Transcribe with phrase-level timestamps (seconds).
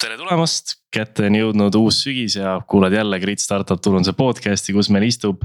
[0.00, 4.88] tere tulemast, kätte on jõudnud uus sügis ja kuulad jälle Grit Startup turunduse podcast'i, kus
[4.92, 5.42] meil istub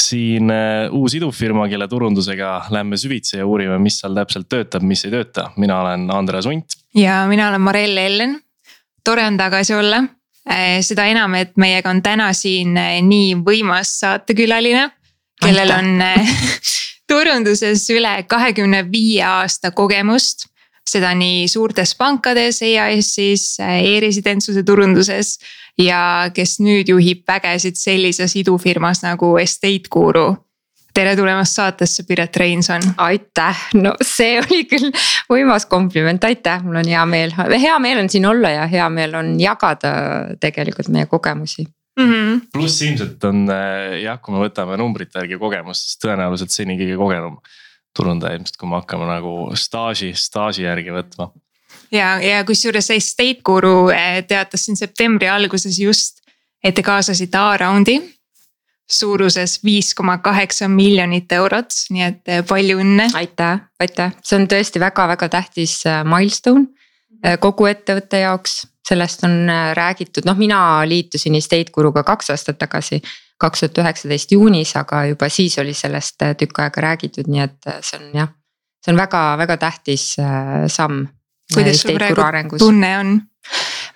[0.00, 5.04] siin äh, uus idufirma, kelle turundusega lähme süvitsi ja uurime, mis seal täpselt töötab, mis
[5.04, 5.50] ei tööta.
[5.60, 6.78] mina olen Andres Unt.
[6.96, 8.38] ja mina olen Marell Ellen.
[9.04, 10.02] tore on tagasi olla,
[10.48, 14.88] äh, seda enam, et meiega on täna siin äh, nii võimas saatekülaline,
[15.44, 16.04] kellel on
[17.10, 20.48] turunduses üle kahekümne viie aasta kogemust
[20.88, 25.38] seda nii suurtes pankades, EAS-is e, e-residentsuse turunduses.
[25.78, 30.32] ja kes nüüd juhib vägesid sellises idufirmas nagu Estate Guru.
[30.94, 32.82] Tere tulemast saatesse, Piret Reinson.
[32.96, 34.90] aitäh, no see oli küll
[35.30, 39.14] võimas kompliment, aitäh, mul on hea meel, hea meel on siin olla ja hea meel
[39.14, 39.92] on jagada
[40.40, 41.68] tegelikult meie kogemusi.
[41.98, 42.42] Mm -hmm..
[42.52, 43.48] pluss ilmselt on
[44.02, 47.40] jah, kui me võtame numbrite järgi kogemust, siis tõenäoliselt seni kõige kogenum
[47.98, 51.30] turundaja ilmselt, kui me hakkame nagu staaži, staaži järgi võtma.
[51.94, 56.22] ja, ja kusjuures Estate Guru eh, teatas siin septembri alguses just,
[56.64, 57.98] et te kaasasite A-raundi
[58.88, 63.10] suuruses viis koma kaheksa miljonit eurot, nii et eh, palju õnne.
[63.18, 66.68] aitäh, aitäh, see on tõesti väga-väga tähtis eh, milstone
[67.42, 73.00] kogu ettevõtte jaoks, sellest on räägitud, noh, mina liitusin Estate Guruga kaks aastat tagasi
[73.38, 77.70] kaks tuhat üheksateist juunis, aga juba siis oli sellest äh, tükk aega räägitud, nii et
[77.70, 78.32] äh, see on jah,
[78.82, 81.06] see on väga-väga tähtis äh, samm.
[81.54, 83.14] kuidas sul praegu tunne on?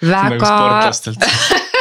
[0.02, 0.54] väga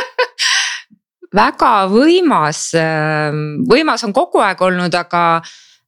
[1.42, 5.24] väga võimas, ähm, võimas on kogu aeg olnud, aga,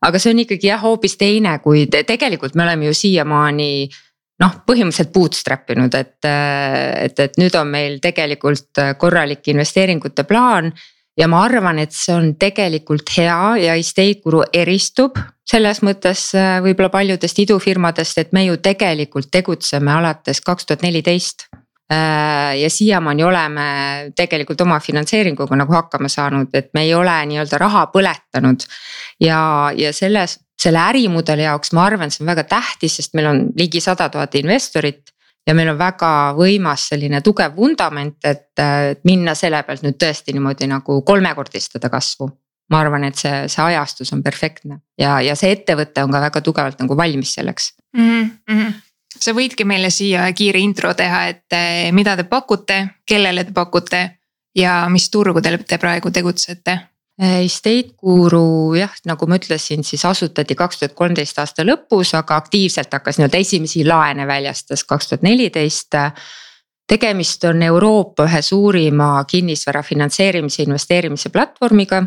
[0.05, 3.71] aga see on ikkagi jah, hoopis teine, kui te, tegelikult me oleme ju siiamaani
[4.43, 10.71] noh, põhimõtteliselt bootstrap inud, et, et, et nüüd on meil tegelikult korralik investeeringute plaan
[11.17, 16.57] ja ma arvan, et see on tegelikult hea ja Estate Guru eristub selles mõttes äh,
[16.63, 21.49] võib-olla paljudest idufirmadest, et me ju tegelikult tegutseme alates kaks tuhat neliteist.
[21.91, 23.65] Äh, ja siiamaani oleme
[24.15, 28.65] tegelikult oma finantseeringuga nagu hakkama saanud, et me ei ole nii-öelda raha põletanud.
[29.19, 33.43] ja, ja selles, selle ärimudeli jaoks ma arvan, see on väga tähtis, sest meil on
[33.59, 35.12] ligi sada tuhat investorit
[35.47, 38.63] ja meil on väga võimas selline tugev vundament, et,
[39.03, 42.29] minna selle pealt nüüd tõesti niimoodi nagu kolmekordistada kasvu.
[42.71, 46.41] ma arvan, et see, see ajastus on perfektne ja, ja see ettevõte on ka väga
[46.41, 48.29] tugevalt nagu valmis selleks mm.
[48.49, 48.71] -hmm.
[49.19, 54.01] sa võidki meile siia kiire intro teha, et eh, mida te pakute, kellele te pakute
[54.55, 56.79] ja mis turgudel te praegu tegutsete
[57.21, 62.93] Estate Guru jah, nagu ma ütlesin, siis asutati kaks tuhat kolmteist aasta lõpus, aga aktiivselt
[62.93, 65.93] hakkas nii-öelda esimesi laene väljastas kaks tuhat neliteist.
[66.89, 72.01] tegemist on Euroopa ühe suurima kinnisvara finantseerimise investeerimise platvormiga.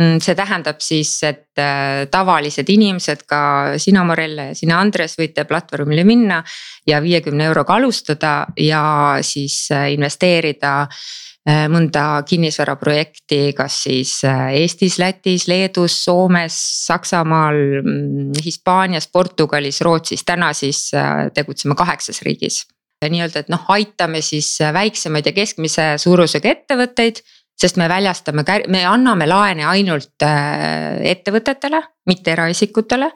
[0.00, 5.44] Mm, see tähendab siis, et äh, tavalised inimesed, ka sina, Marelle ja sina, Andres, võite
[5.44, 6.44] platvormile minna
[6.86, 8.82] ja viiekümne euroga alustada ja
[9.22, 16.56] siis äh, investeerida Äh, mõnda kinnisvaraprojekti, kas siis äh, Eestis, Lätis, Leedus, Soomes,
[16.86, 22.66] Saksamaal, mm, Hispaanias, Portugalis, Rootsis, täna siis äh, tegutseme kaheksas riigis.
[23.00, 27.22] nii-öelda, et noh, aitame siis väiksemaid ja keskmise suurusega ettevõtteid
[27.60, 33.08] sest me väljastame, me anname laene ainult ettevõtetele, mitte eraisikutele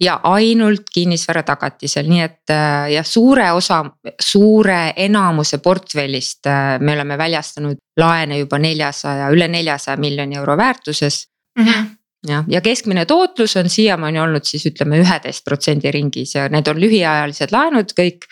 [0.00, 3.82] ja ainult kinnisvara tagatisel, nii et äh, jah, suure osa,
[4.20, 11.26] suure enamuse portfellist äh, me oleme väljastanud laene juba neljasaja, üle neljasaja miljoni euro väärtuses
[11.58, 11.64] mm.
[11.64, 11.92] -hmm
[12.28, 16.80] jah, ja keskmine tootlus on siiamaani olnud siis ütleme üheteist protsendi ringis ja need on
[16.80, 18.28] lühiajalised laenud kõik.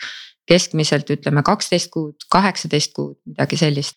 [0.47, 3.95] keskmiselt ütleme kaksteist kuud, kaheksateist kuud, midagi sellist.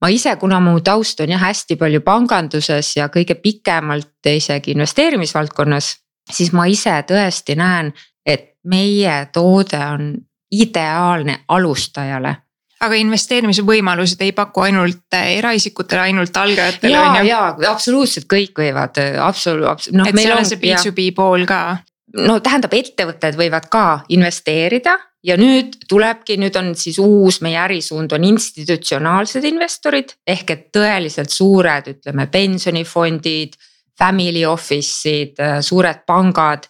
[0.00, 5.96] ma ise, kuna mu taust on jah hästi palju panganduses ja kõige pikemalt isegi investeerimisvaldkonnas
[6.30, 7.92] siis ma ise tõesti näen,
[8.26, 10.12] et meie toode on
[10.52, 12.36] ideaalne alustajale
[12.84, 17.26] aga investeerimise võimalused ei paku ainult äh, eraisikutele, ainult algajatele on ju?
[17.32, 20.06] ja, absoluutselt kõik võivad äh, absoluutselt no,.
[20.06, 21.80] et seal on see B2B pool ka.
[22.22, 23.84] no tähendab, ettevõtted võivad ka
[24.14, 24.94] investeerida
[25.26, 31.34] ja nüüd tulebki, nüüd on siis uus meie ärisuund on institutsionaalsed investorid ehk et tõeliselt
[31.34, 33.58] suured, ütleme pensionifondid
[33.98, 36.68] family office'id, äh, suured pangad.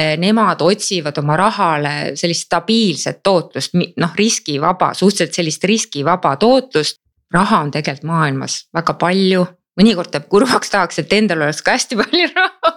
[0.00, 6.98] Äh, nemad otsivad oma rahale sellist stabiilset tootlust, noh riskivaba, suhteliselt sellist riskivaba tootlust.
[7.32, 9.46] raha on tegelikult maailmas väga palju,
[9.80, 12.72] mõnikord teeb kurvaks, tahaks, et endal oleks ka hästi palju raha.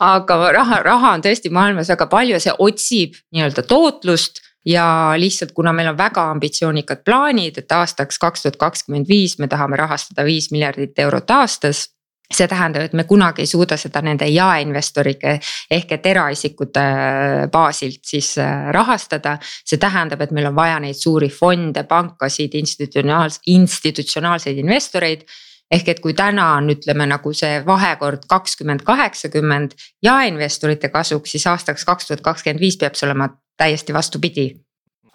[0.00, 5.52] aga raha, raha on tõesti maailmas väga palju ja see otsib nii-öelda tootlust ja lihtsalt,
[5.52, 10.24] kuna meil on väga ambitsioonikad plaanid, et aastaks kaks tuhat kakskümmend viis me tahame rahastada
[10.24, 11.86] viis miljardit eurot aastas
[12.34, 15.36] see tähendab, et me kunagi ei suuda seda nende jaeinvestorite
[15.70, 19.38] ehk et eraisikute äh, baasilt siis äh, rahastada.
[19.42, 25.26] see tähendab, et meil on vaja neid suuri fonde, pankasid, institutsionaalseid, institutsionaalseid investoreid
[25.70, 31.84] ehk et kui täna on, ütleme nagu see vahekord kakskümmend, kaheksakümmend jaeinvestorite kasuks, siis aastaks
[31.84, 34.52] kaks tuhat kakskümmend viis peab see olema täiesti vastupidi.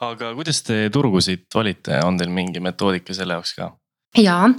[0.01, 3.71] aga kuidas te turgusid valite, on teil mingi metoodika selle jaoks ka?
[4.17, 4.49] jaa,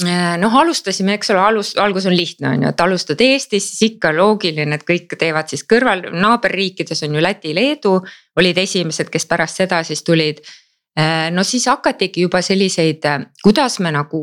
[0.00, 4.12] noh, alustasime, eks ole, alus, algus on lihtne, on ju, et alustad Eestis, siis ikka
[4.16, 7.98] loogiline, et kõik teevad siis kõrval, naaberriikides on ju Läti, Leedu
[8.40, 10.40] olid esimesed, kes pärast seda siis tulid.
[10.98, 14.22] Äh, no siis hakatigi juba selliseid, äh, kuidas me nagu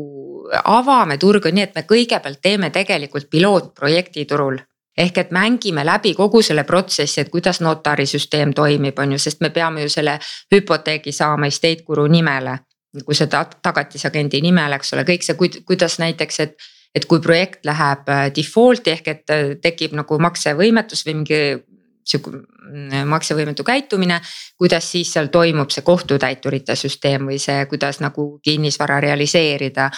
[0.64, 4.58] avame turgu, nii et me kõigepealt teeme tegelikult pilootprojekti turul
[5.00, 9.48] ehk et mängime läbi kogu selle protsessi, et kuidas notarisüsteem toimib, on ju, sest me
[9.54, 10.18] peame ju selle
[10.52, 12.58] hüpoteegi saama estate guru nimele
[13.04, 16.70] kui seda tagatisagendi nimel, eks ole, kõik see, kuidas näiteks, et.
[16.94, 21.36] et kui projekt läheb äh, default'i ehk et äh, tekib nagu maksevõimetus või mingi
[22.02, 24.20] sihuke mm, maksevõimetu käitumine.
[24.58, 29.90] kuidas siis seal toimub see kohtutäiturite süsteem või see, kuidas nagu kinnisvara realiseerida.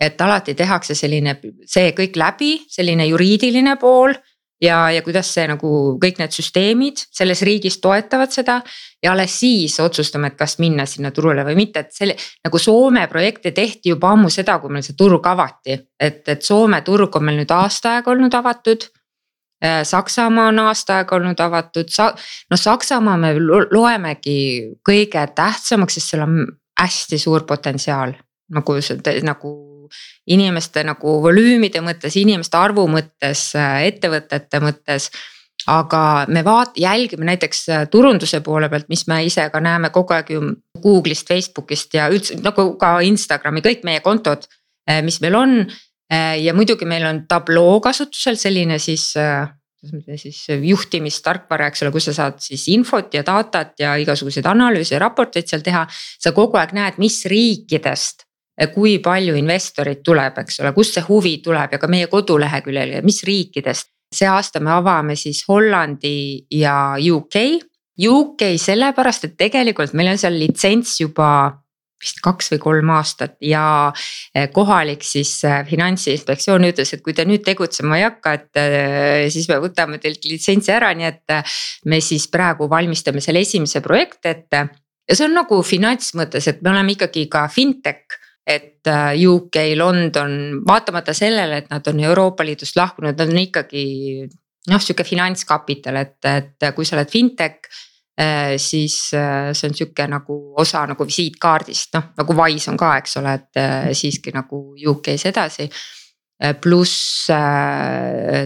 [0.00, 4.14] et alati tehakse selline, see kõik läbi, selline juriidiline pool
[4.60, 5.70] ja, ja kuidas see nagu
[6.02, 8.60] kõik need süsteemid selles riigis toetavad seda.
[9.02, 13.06] ja alles siis otsustame, et kas minna sinna turule või mitte, et selle nagu Soome
[13.08, 15.78] projekte tehti juba ammu seda, kui meil see turg avati.
[16.00, 18.88] et, et Soome turg on meil nüüd aasta aega olnud avatud.
[19.64, 22.14] Äh, Saksamaa on aasta aega olnud avatud, sa-,
[22.50, 24.36] noh Saksamaa me loemegi
[24.84, 26.44] kõige tähtsamaks, sest seal on
[26.80, 28.12] hästi suur potentsiaal
[28.52, 29.52] nagu see nagu
[30.26, 35.10] inimeste nagu volüümide mõttes, inimeste arvu mõttes, ettevõtete mõttes.
[35.66, 40.30] aga me vaat-, jälgime näiteks turunduse poole pealt, mis me ise ka näeme kogu aeg
[40.30, 40.40] ju
[40.78, 44.46] Google'ist, Facebook'ist ja üldse nagu ka Instagrami, kõik meie kontod,
[45.02, 45.66] mis meil on.
[46.38, 49.10] ja muidugi meil on tabloo kasutusel selline siis
[50.16, 55.02] siis juhtimistarkvara, eks ole, kus sa saad siis infot ja datat ja igasuguseid analüüse ja
[55.02, 55.86] raporteid seal teha.
[56.18, 58.25] sa kogu aeg näed, mis riikidest
[58.72, 63.04] kui palju investoreid tuleb, eks ole, kust see huvi tuleb ja ka meie koduleheküljel ja
[63.04, 63.92] mis riikidest.
[64.16, 67.36] see aasta me avame siis Hollandi ja UK.
[67.98, 71.28] UK sellepärast, et tegelikult meil on seal litsents juba
[72.00, 73.92] vist kaks või kolm aastat ja
[74.34, 79.28] eh, kohalik siis eh, finantsinspektsioon ütles, et kui te nüüd tegutsema ei hakka, et eh,
[79.32, 81.36] siis me võtame teilt litsentsi ära, nii et
[81.88, 84.66] me siis praegu valmistame selle esimese projekti ette.
[85.08, 89.56] ja see on nagu finants mõttes, et me oleme ikkagi ka fintech et äh, UK,
[89.74, 93.82] London, vaatamata sellele, et nad on Euroopa Liidust lahkunud, nad on ikkagi
[94.70, 97.66] noh, sihuke finantskapital, et, et kui sa oled fintech
[98.20, 102.94] äh, siis äh, see on sihuke nagu osa nagu visiitkaardist, noh nagu Wise on ka,
[103.02, 103.62] eks ole, et
[103.98, 104.62] siiski nagu
[104.94, 105.70] UK-s edasi.
[106.60, 107.30] pluss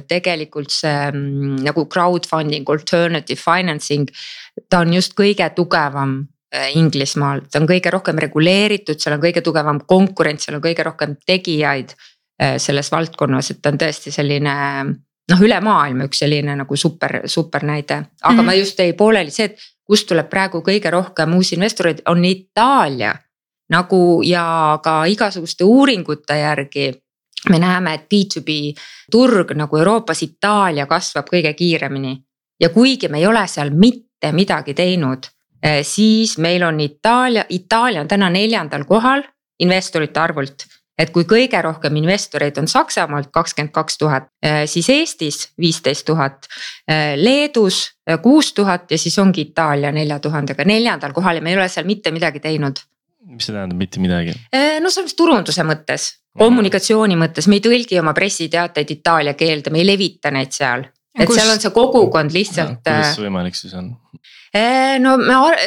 [0.07, 4.07] tegelikult see mm, nagu crowdfunding, alternative financing,
[4.71, 6.21] ta on just kõige tugevam
[6.51, 11.15] Inglismaal, ta on kõige rohkem reguleeritud, seal on kõige tugevam konkurents, seal on kõige rohkem
[11.27, 14.55] tegijaid äh, selles valdkonnas, et ta on tõesti selline
[15.31, 18.51] noh, üle maailma üks selline nagu super, super näide, aga mm -hmm.
[18.51, 23.15] ma just jäi pooleli see, et kust tuleb praegu kõige rohkem uusi investoreid, on Itaalia.
[23.71, 26.93] nagu ja ka igasuguste uuringute järgi
[27.49, 28.75] me näeme, et B2B
[29.11, 32.23] turg nagu Euroopas, Itaalia kasvab kõige kiiremini.
[32.61, 35.31] ja kuigi me ei ole seal mitte midagi teinud
[35.83, 39.23] siis meil on Itaalia, Itaalia on täna neljandal kohal
[39.61, 40.65] investorite arvult
[41.01, 46.49] et kui kõige rohkem investoreid on Saksamaalt kakskümmend kaks tuhat, eh, siis Eestis viisteist tuhat.
[46.89, 47.83] Eh, Leedus
[48.23, 51.87] kuus tuhat ja siis ongi Itaalia nelja tuhandega neljandal kohal ja me ei ole seal
[51.87, 52.81] mitte midagi teinud.
[53.31, 54.33] mis see tähendab, mitte midagi?
[54.81, 56.07] no selles turunduse mõttes,
[56.39, 60.89] kommunikatsiooni mõttes, me ei tõlgi oma pressiteateid itaalia keelde, me ei levita neid seal.
[61.21, 61.39] Et kus...
[61.39, 62.81] seal on see kogukond lihtsalt.
[62.85, 63.93] kuidas see võimalik siis on?
[64.51, 65.17] Eh, no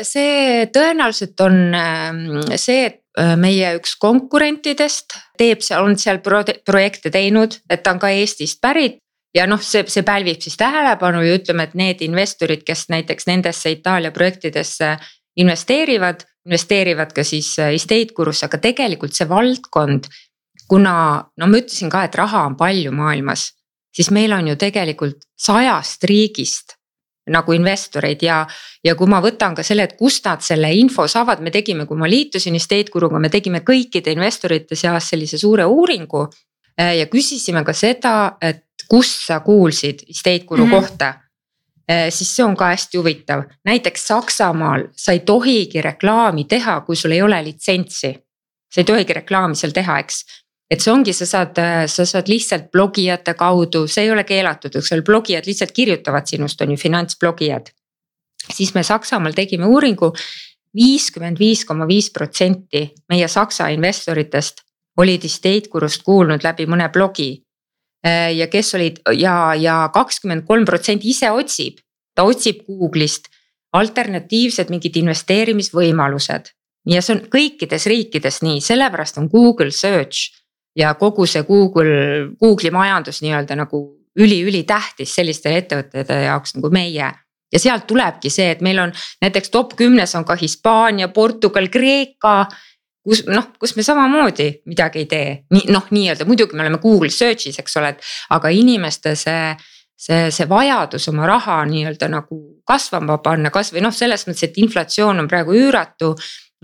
[0.03, 2.25] see tõenäoliselt on ähm,
[2.59, 8.01] see, et äh, meie üks konkurentidest teeb seal, on seal projekte teinud, et ta on
[8.01, 8.99] ka Eestist pärit.
[9.33, 13.71] ja noh, see, see pälvib siis tähelepanu ja ütleme, et need investorid, kes näiteks nendesse
[13.73, 14.91] Itaalia projektidesse
[15.41, 20.11] investeerivad, investeerivad ka siis äh, estate gurusse, aga tegelikult see valdkond.
[20.67, 20.93] kuna
[21.37, 23.51] no ma ütlesin ka, et raha on palju maailmas,
[23.95, 26.77] siis meil on ju tegelikult sajast riigist
[27.31, 28.41] nagu investoreid ja,
[28.83, 31.99] ja kui ma võtan ka selle, et kust nad selle info saavad, me tegime, kui
[31.99, 36.25] ma liitusin Estate Guruga, me tegime kõikide investorite seas sellise suure uuringu.
[36.79, 40.79] Äh, ja küsisime ka seda, et kust sa kuulsid Estate Guru mm -hmm.
[40.81, 41.13] kohta.
[41.89, 46.95] Äh, siis see on ka hästi huvitav, näiteks Saksamaal sa ei tohigi reklaami teha, kui
[46.95, 48.19] sul ei ole litsentsi.
[48.73, 50.42] sa ei tohigi reklaami seal teha, eks
[50.73, 51.59] et see ongi, sa saad,
[51.91, 56.61] sa saad lihtsalt blogijate kaudu, see ei ole keelatud, eks ole, blogijad lihtsalt kirjutavad sinust,
[56.65, 57.69] on ju finantsblogijad.
[58.53, 60.11] siis me Saksamaal tegime uuringu,
[60.75, 64.63] viiskümmend viis koma viis protsenti meie Saksa investoritest
[64.97, 67.43] olid estate gurust kuulnud läbi mõne blogi.
[68.35, 71.77] ja kes olid ja, ja kakskümmend kolm protsenti ise otsib,
[72.15, 73.29] ta otsib Google'ist
[73.73, 76.51] alternatiivsed mingid investeerimisvõimalused.
[76.89, 80.42] ja see on kõikides riikides nii, sellepärast on Google search
[80.75, 83.83] ja kogu see Google, Google'i majandus nii-öelda nagu
[84.19, 87.11] üli-ülitähtis sellistele ettevõtete jaoks nagu meie.
[87.53, 92.47] ja sealt tulebki see, et meil on näiteks top kümnes on ka Hispaania, Portugal, Kreeka.
[93.03, 97.09] kus noh, kus me samamoodi midagi ei tee, nii noh, nii-öelda muidugi me oleme Google
[97.11, 99.55] search'is, eks ole, et aga inimeste see
[100.03, 105.23] see, see vajadus oma raha nii-öelda nagu kasvama panna, kasvõi noh, selles mõttes, et inflatsioon
[105.23, 106.13] on praegu üüratu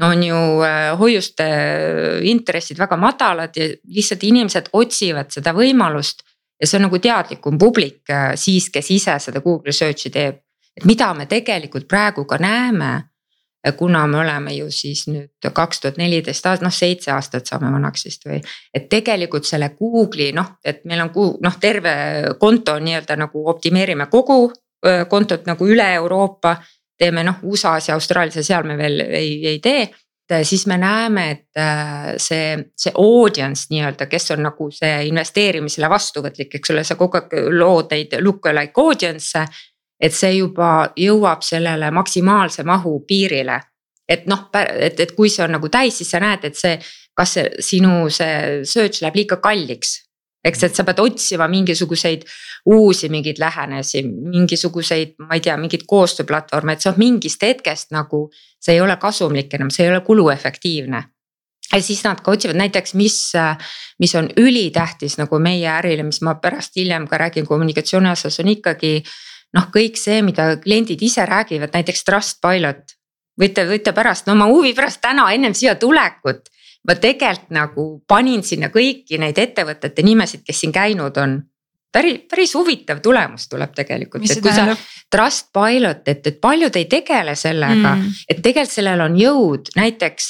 [0.01, 6.23] on ju äh, hoiuste äh, intressid väga madalad ja lihtsalt inimesed otsivad seda võimalust.
[6.59, 10.41] ja see on nagu teadlikum publik äh, siis, kes ise seda Google search'i teeb.
[10.77, 13.03] et mida me tegelikult praegu ka näeme.
[13.77, 18.05] kuna me oleme ju siis nüüd kaks tuhat neliteist aastat, noh seitse aastat saame vanaks
[18.05, 18.41] vist või.
[18.73, 21.93] et tegelikult selle Google'i noh, et meil on noh, terve
[22.39, 24.53] konto nii-öelda nagu optimeerime kogu
[25.09, 26.55] kontot nagu üle Euroopa
[26.99, 29.87] teeme noh, USA-s ja Austraalias ja seal me veel ei, ei tee
[30.43, 36.53] siis me näeme, et äh, see, see audience nii-öelda, kes on nagu see investeerimisele vastuvõtlik,
[36.59, 39.45] eks ole, sa kogu aeg lood neid look-alike audience'e.
[39.99, 43.59] et see juba jõuab sellele maksimaalse mahu piirile.
[44.09, 46.79] et noh, et, et kui see on nagu täis, siis sa näed, et see,
[47.13, 50.08] kas see sinu see search läheb liiga kalliks
[50.45, 52.25] eks, et sa pead otsima mingisuguseid
[52.69, 58.29] uusi mingeid lähenemisi, mingisuguseid, ma ei tea, mingeid koostööplatvorme, et on mingist hetkest nagu.
[58.59, 61.03] see ei ole kasumlik enam, see ei ole kuluefektiivne.
[61.73, 63.31] ja siis nad ka otsivad näiteks, mis,
[63.99, 68.47] mis on ülitähtis nagu meie ärile, mis ma pärast hiljem ka räägin kommunikatsiooni osas on
[68.47, 69.03] ikkagi.
[69.53, 72.95] noh, kõik see, mida kliendid ise räägivad, näiteks Trustpilot.
[73.41, 76.49] võite, võite pärast, no ma huvi pärast täna ennem siia tulekut
[76.89, 81.35] ma tegelikult nagu panin sinna kõiki neid ettevõtete nimesid, kes siin käinud on
[81.91, 84.67] päris, päris huvitav tulemus tuleb tegelikult, et kui sa
[85.09, 90.27] Trustpilot, et, et paljud ei tegele sellega mm., et tegelikult sellel on jõud, näiteks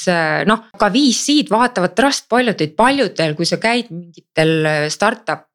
[0.48, 5.46] noh, ka VC-d vaatavad Trustpilotit paljudel, kui sa käid mingitel startup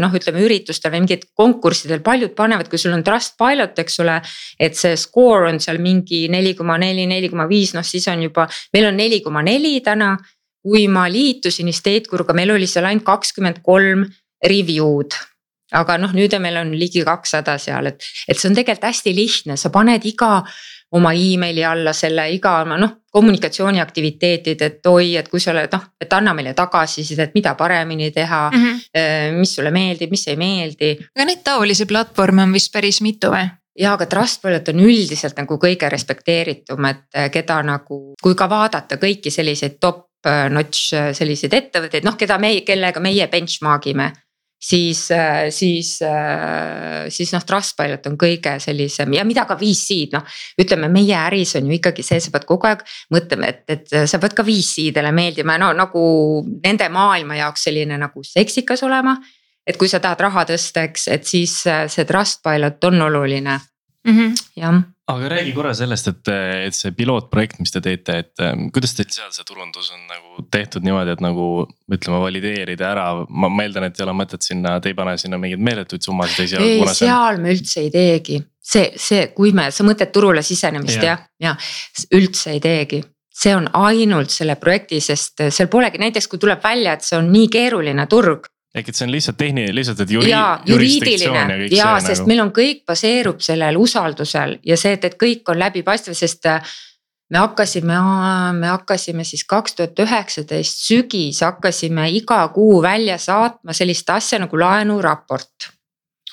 [0.00, 4.20] noh, ütleme üritustel või mingitel konkurssidel, paljud panevad, kui sul on Trustpilot, eks ole.
[4.60, 8.24] et see score on seal mingi neli koma neli, neli koma viis, noh siis on
[8.24, 10.14] juba, meil on neli koma neli täna
[10.60, 14.04] kui ma liitusin Estateguruga, meil oli seal ainult kakskümmend kolm
[14.46, 15.16] review'd
[15.76, 19.56] aga noh, nüüd meil on ligi kakssada seal, et, et see on tegelikult hästi lihtne,
[19.60, 20.40] sa paned iga
[20.96, 25.86] oma emaili alla selle iga oma noh, kommunikatsiooniaktiviteetid, et oi, et kui sa oled noh,
[26.02, 28.66] et anna meile tagasisidet, mida paremini teha mm.
[28.66, 29.38] -hmm.
[29.38, 30.90] mis sulle meeldib, mis ei meeldi.
[31.14, 33.46] aga neid taolisi platvorme on vist päris mitu või?
[33.78, 38.96] ja aga Trustpilot on üldiselt nagu kõige respekteeritum, et äh, keda nagu, kui ka vaadata
[38.96, 44.10] kõiki selliseid top äh, notch selliseid ettevõtteid, noh, keda me, kellega meie benchmark ime
[44.60, 50.38] siis, äh, siis, äh, siis noh, Trustpilot on kõige sellisem ja mida ka VC-d noh.
[50.60, 54.20] ütleme, meie äris on ju ikkagi see, sa pead kogu aeg mõtlema, et, et sa
[54.20, 56.04] pead ka VC-dele meeldima, no nagu
[56.60, 59.16] nende maailma jaoks selline nagu seksikas olema.
[59.66, 63.58] et kui sa tahad raha tõsta, eks, et siis äh, see Trustpilot on oluline
[64.04, 64.34] mm, -hmm.
[64.56, 66.30] jah aga räägi korra sellest, et,
[66.68, 70.44] et see pilootprojekt, mis te teete, et ähm, kuidas teil seal see turundus on nagu
[70.52, 71.46] tehtud niimoodi, et nagu
[71.90, 75.40] ütleme, valideerida ära, ma, ma eeldan, et ei ole mõtet sinna, te ei pane sinna
[75.40, 76.86] mingeid meeletuid summasid esialgu.
[76.86, 78.38] ei, seal me üldse ei teegi,
[78.72, 81.16] see, see, kui me, sa mõtled turule sisenemist ja.
[81.16, 81.56] jah, ja
[82.18, 83.02] üldse ei teegi
[83.40, 87.30] see on ainult selle projekti, sest seal polegi näiteks, kui tuleb välja, et see on
[87.32, 91.70] nii keeruline turg ehk et see on lihtsalt tehniline, lihtsalt, et juri, jaa, juriidiline ja,
[91.74, 92.30] ja sest nagu...
[92.30, 96.62] meil on kõik baseerub sellel usaldusel ja see, et, et kõik on läbipaistev, sest äh,
[97.30, 97.98] me hakkasime,
[98.58, 104.58] me hakkasime siis kaks tuhat üheksateist sügis hakkasime iga kuu välja saatma sellist asja nagu
[104.58, 105.70] laenuraport.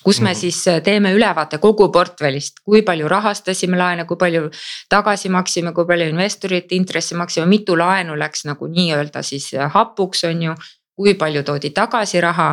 [0.04, 0.36] kus me -hmm.
[0.36, 4.50] siis äh, teeme ülevaate kogu portfellist, kui palju rahastasime laene, kui palju
[4.90, 10.24] tagasi maksime, kui palju investorite intressi maksime, mitu laenu läks nagu nii-öelda siis äh, hapuks,
[10.24, 10.54] on ju
[10.98, 12.50] kui palju toodi tagasi raha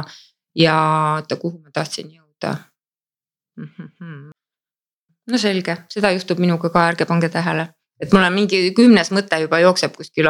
[0.55, 0.77] ja
[1.17, 2.57] oota, kuhu ma tahtsin jõuda
[3.57, 3.71] mm.
[3.79, 4.31] -hmm.
[5.31, 7.69] no selge, seda juhtub minuga ka, ärge pange tähele,
[8.03, 10.29] et mul on mingi kümnes mõte juba jookseb kuskil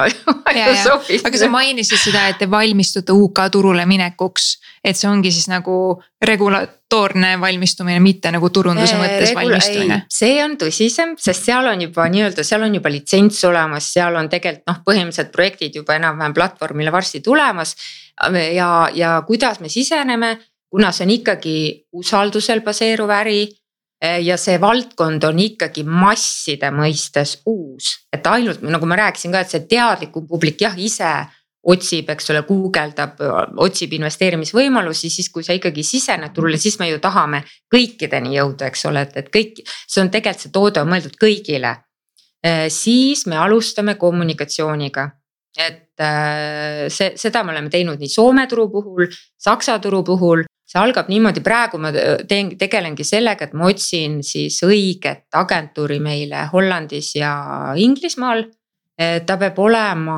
[0.82, 1.24] sobib.
[1.26, 4.48] aga sa mainisid seda, et te valmistute UK turule minekuks,
[4.84, 5.76] et see ongi siis nagu
[6.24, 10.00] regulatoorne valmistumine, mitte nagu turunduse mõttes Regula valmistumine.
[10.12, 14.28] see on tõsisem, sest seal on juba nii-öelda, seal on juba litsents olemas, seal on
[14.32, 17.74] tegelikult noh, põhimõtteliselt projektid juba enam-vähem platvormile varsti tulemas.
[18.54, 20.38] Ja, ja kuidas me siseneme,
[20.70, 21.56] kuna see on ikkagi
[21.92, 23.46] usaldusel baseeruv äri
[24.24, 29.54] ja see valdkond on ikkagi masside mõistes uus, et ainult nagu ma rääkisin ka, et
[29.54, 31.14] see teadlikum publik jah, ise
[31.64, 33.20] otsib, eks ole, guugeldab,
[33.64, 37.40] otsib investeerimisvõimalusi, siis kui sa ikkagi sisened turule, siis me ju tahame
[37.72, 41.76] kõikideni jõuda, eks ole, et, et kõik, see on tegelikult see toode on mõeldud kõigile.
[42.44, 45.08] Äh, siis me alustame kommunikatsiooniga,
[45.56, 49.08] et äh, see, seda me oleme teinud nii Soome turu puhul,
[49.38, 50.44] Saksa turu puhul.
[50.64, 51.92] See algab niimoodi, praegu ma
[52.26, 57.34] teen, tegelengi sellega, et ma otsin siis õiget agentuuri meile Hollandis ja
[57.76, 58.46] Inglismaal.
[58.94, 60.16] Ta peab olema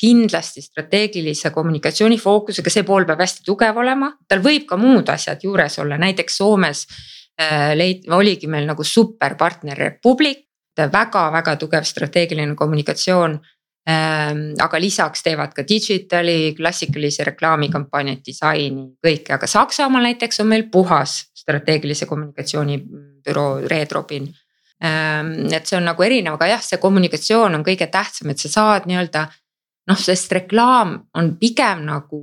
[0.00, 5.44] kindlasti strateegilise kommunikatsiooni fookusega, see pool peab hästi tugev olema, tal võib ka muud asjad
[5.44, 6.86] juures olla, näiteks Soomes
[7.40, 10.46] äh, leid-, oligi meil nagu superpartner Republic,
[10.80, 13.38] väga-väga tugev strateegiline kommunikatsioon.
[13.86, 21.16] Aga lisaks teevad ka digitali, klassikalise reklaamikampaaniat, disaini, kõike, aga Saksamaal näiteks on meil puhas
[21.34, 22.76] strateegilise kommunikatsiooni
[23.24, 24.28] büroo Red Robin
[24.80, 28.48] Ehm, et see on nagu erinev, aga jah, see kommunikatsioon on kõige tähtsam, et sa
[28.48, 29.26] saad nii-öelda
[29.90, 32.20] noh, sest reklaam on pigem nagu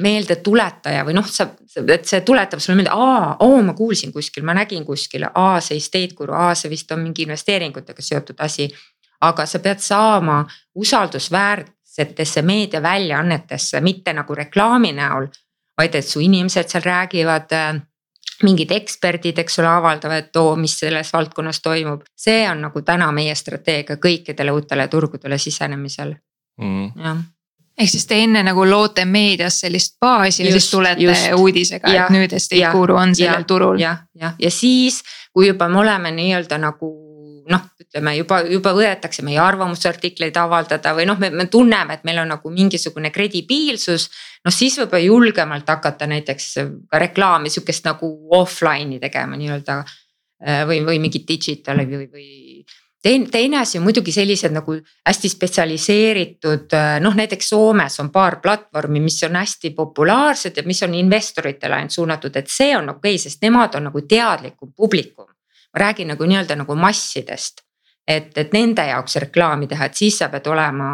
[0.00, 1.50] meeldetuletaja või noh, sa,
[1.82, 5.76] et see tuletab sulle meelde, aa, oo ma kuulsin kuskil, ma nägin kuskil, aa see
[5.76, 8.70] estate guru, aa see vist on mingi investeeringutega seotud asi.
[9.22, 10.42] Aga sa pead saama
[10.74, 15.28] usaldusväärsetesse meediaväljaannetesse, mitte nagu reklaami näol,
[15.78, 17.54] vaid et su inimesed seal räägivad
[18.42, 22.02] mingid eksperdid, eks ole, avaldavad, et oo, mis selles valdkonnas toimub.
[22.16, 26.16] see on nagu täna meie strateegia kõikidele uutele turgudele sisenemisel
[26.60, 27.22] mm., jah
[27.78, 31.28] ehk siis te enne nagu loote meedias sellist baasi ja siis tulete just.
[31.36, 33.80] uudisega, et nüüd Estate Guru on sellel ja, turul.
[33.80, 35.02] jah, jah, ja siis,
[35.32, 36.92] kui juba me oleme nii-öelda nagu
[37.50, 42.22] noh, ütleme juba, juba võetakse meie arvamusartikleid avaldada või noh, me, me tunneme, et meil
[42.22, 44.08] on nagu mingisugune kredibiilsus
[44.44, 46.52] noh, siis võib julgemalt hakata näiteks
[46.90, 52.28] ka reklaami sihukest nagu offline'i tegema nii-öelda äh, või, või mingit digital'i või, või
[53.02, 58.40] teine, teine asi on muidugi sellised nagu hästi spetsialiseeritud, äh, noh näiteks Soomes on paar
[58.40, 63.16] platvormi, mis on hästi populaarsed ja mis on investoritele ainult suunatud, et see on okei
[63.16, 65.31] okay,, sest nemad on nagu teadlikum publikum.
[65.72, 67.64] Ma räägin nagu nii-öelda nagu massidest
[68.08, 70.90] et, et nende jaoks reklaami teha, et siis sa pead olema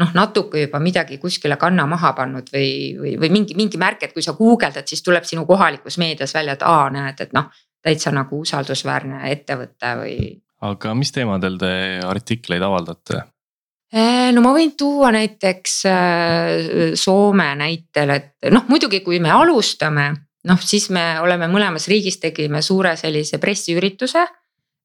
[0.00, 4.14] noh, natuke juba midagi kuskile kanna maha pannud või, või, või mingi, mingi märk, et
[4.14, 7.50] kui sa guugeldad, siis tuleb sinu kohalikus meedias välja, et aa, näed, et noh,
[7.82, 10.16] täitsa nagu usaldusväärne ettevõte või.
[10.62, 11.74] aga mis teemadel te
[12.06, 13.24] artikleid avaldate?
[13.92, 20.12] Äh, no ma võin tuua näiteks äh, Soome näitel, et noh, muidugi, kui me alustame,
[20.48, 24.26] noh siis me oleme mõlemas riigis tegime suure sellise pressiürituse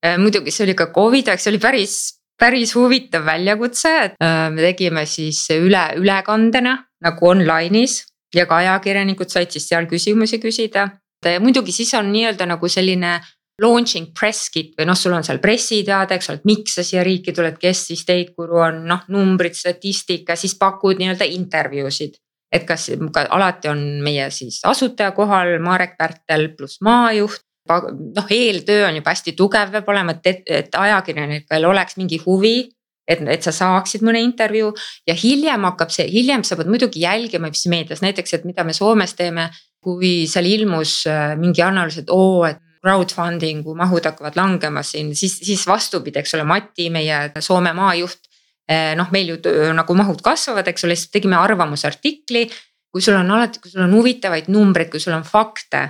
[0.06, 1.96] Äh, muidugi see oli ka Covid aeg, see oli päris,
[2.38, 8.04] päris huvitav väljakutse, et äh, me tegime siis üle, ülekandena nagu online'is
[8.36, 10.90] ja ka ajakirjanikud said siis seal küsimusi küsida.
[11.26, 13.18] ja muidugi siis on nii-öelda nagu selline
[13.62, 17.02] launching press kit või noh, sul on seal pressiteade, eks ole, et miks sa siia
[17.04, 22.22] riiki tuled, kes siis State Guru on, noh numbrid, statistika, siis pakud nii-öelda intervjuusid.
[22.52, 28.88] Et kas ka alati on meie siis asutaja kohal, Marek Pärtel pluss maajuht noh, eeltöö
[28.88, 32.70] on juba hästi tugev, peab olema, et, et ajakirjanikel oleks mingi huvi
[33.08, 34.74] et, et sa saaksid mõne intervjuu
[35.08, 38.76] ja hiljem hakkab see, hiljem sa pead muidugi jälgima, mis meedias näiteks, et mida me
[38.78, 39.50] Soomes teeme.
[39.88, 45.38] kui seal ilmus äh, mingi analüüs, et oo, et crowdfunding'u mahud hakkavad langema siin, siis,
[45.46, 48.27] siis vastupidi, eks ole, Mati, meie Soome maajuht.
[48.68, 49.38] Äh, noh, meil ju
[49.76, 52.50] nagu mahud kasvavad, eks ole, siis tegime arvamusartikli.
[52.92, 55.82] kui sul on alati, kui sul on huvitavaid numbreid, kui sul on fakte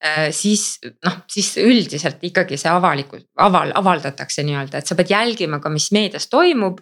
[0.00, 5.58] Äh, siis noh, siis üldiselt ikkagi see avalikult aval, avaldatakse nii-öelda, et sa pead jälgima
[5.60, 6.80] ka, mis meedias toimub.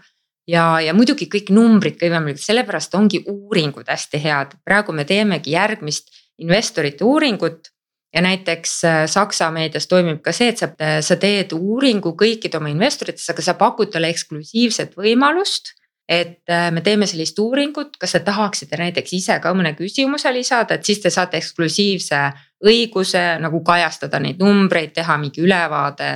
[0.48, 6.14] ja, ja muidugi kõik numbrid kõigepealt, sellepärast ongi uuringud hästi head, praegu me teemegi järgmist
[6.38, 7.72] investorite uuringut.
[8.14, 10.70] Ja näiteks äh, Saksa meedias toimib ka see, et sa,
[11.04, 15.74] sa teed uuringu kõikide oma investoritesse, aga sa pakud talle eksklusiivset võimalust
[16.08, 20.78] et äh, me teeme sellist uuringut, kas te tahaksite näiteks ise ka mõne küsimuse lisada,
[20.78, 22.22] et siis te saate eksklusiivse
[22.64, 26.08] õiguse nagu kajastada neid numbreid, teha mingi ülevaade.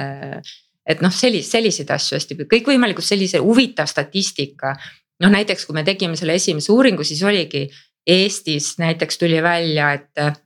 [0.88, 4.74] et noh, sellist, selliseid asju hästi, kõikvõimalikud sellise huvitav statistika.
[5.20, 7.68] noh, näiteks kui me tegime selle esimese uuringu, siis oligi
[8.06, 10.40] Eestis näiteks tuli välja, et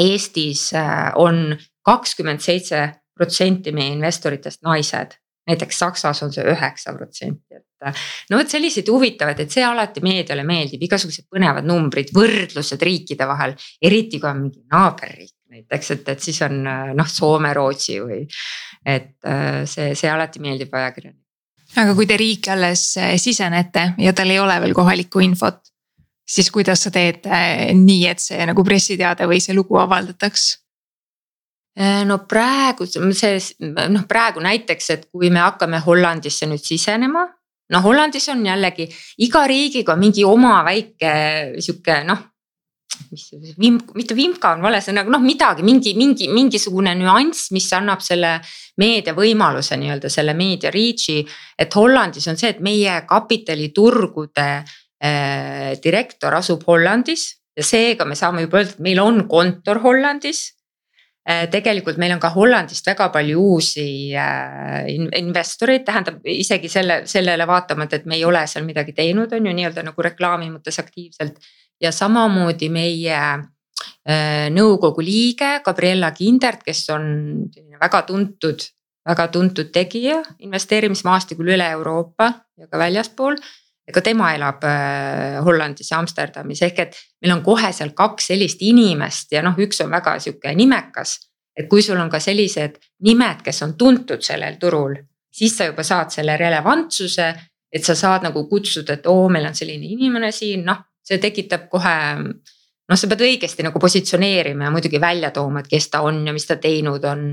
[0.00, 2.86] Eestis äh, on kakskümmend seitse
[3.18, 8.02] protsenti meie investoritest naised näiteks Saksas on see üheksa protsenti, et.
[8.30, 13.56] no vot selliseid huvitavaid, et see alati meediale meeldib, igasugused põnevad numbrid, võrdlused riikide vahel,
[13.82, 16.62] eriti kui on mingi naaberriik näiteks, et, et siis on
[16.96, 18.22] noh, Soome, Rootsi või.
[18.86, 19.18] et
[19.68, 22.80] see, see alati meeldib ajakirjanikele aga kui te riiki alles
[23.20, 25.71] sisenete ja tal ei ole veel kohalikku infot,
[26.26, 30.48] siis kuidas sa teed eh, nii, et see nagu pressiteade või see lugu avaldataks?
[31.72, 37.28] Eh, no praegu see noh, praegu näiteks, et kui me hakkame Hollandisse nüüd sisenema.
[37.72, 38.88] no Hollandis on jällegi
[39.24, 41.12] iga riigiga mingi oma väike
[41.60, 42.28] sihuke noh
[43.10, 47.68] mis vimk, mitte vimka on vale sõna, aga noh, midagi, mingi, mingi, mingisugune nüanss, mis
[47.72, 48.34] annab selle
[48.80, 51.22] meedia võimaluse nii-öelda selle meedia reach'i.
[51.58, 54.76] et Hollandis on see, et meie kapitaliturgude äh,
[55.82, 57.24] direktor asub Hollandis
[57.56, 60.42] ja seega me saame juba öelda, et meil on kontor Hollandis
[61.28, 61.48] äh,.
[61.50, 63.86] tegelikult meil on ka Hollandist väga palju uusi
[64.16, 64.86] äh,
[65.18, 69.56] investoreid, tähendab isegi selle, sellele vaatamata, et me ei ole seal midagi teinud, on ju
[69.58, 71.42] nii-öelda nagu reklaami mõttes aktiivselt
[71.82, 77.04] ja samamoodi meie äh, nõukogu liige Gabriella Kindert, kes on
[77.52, 78.64] selline väga tuntud,
[79.08, 83.36] väga tuntud tegija investeerimismaastikul üle Euroopa ja ka väljaspool.
[83.92, 88.62] Ka tema elab äh, Hollandis ja Amsterdamis ehk et meil on kohe seal kaks sellist
[88.62, 91.18] inimest ja noh, üks on väga sihuke nimekas.
[91.56, 94.94] et kui sul on ka sellised nimed, kes on tuntud sellel turul,
[95.32, 97.26] siis sa juba saad selle relevantsuse
[97.72, 101.66] et sa saad nagu kutsuda, et oo, meil on selline inimene siin, noh see tekitab
[101.72, 106.20] kohe noh, sa pead õigesti nagu positsioneerima ja muidugi välja tooma, et kes ta on
[106.26, 107.24] ja mis ta teinud on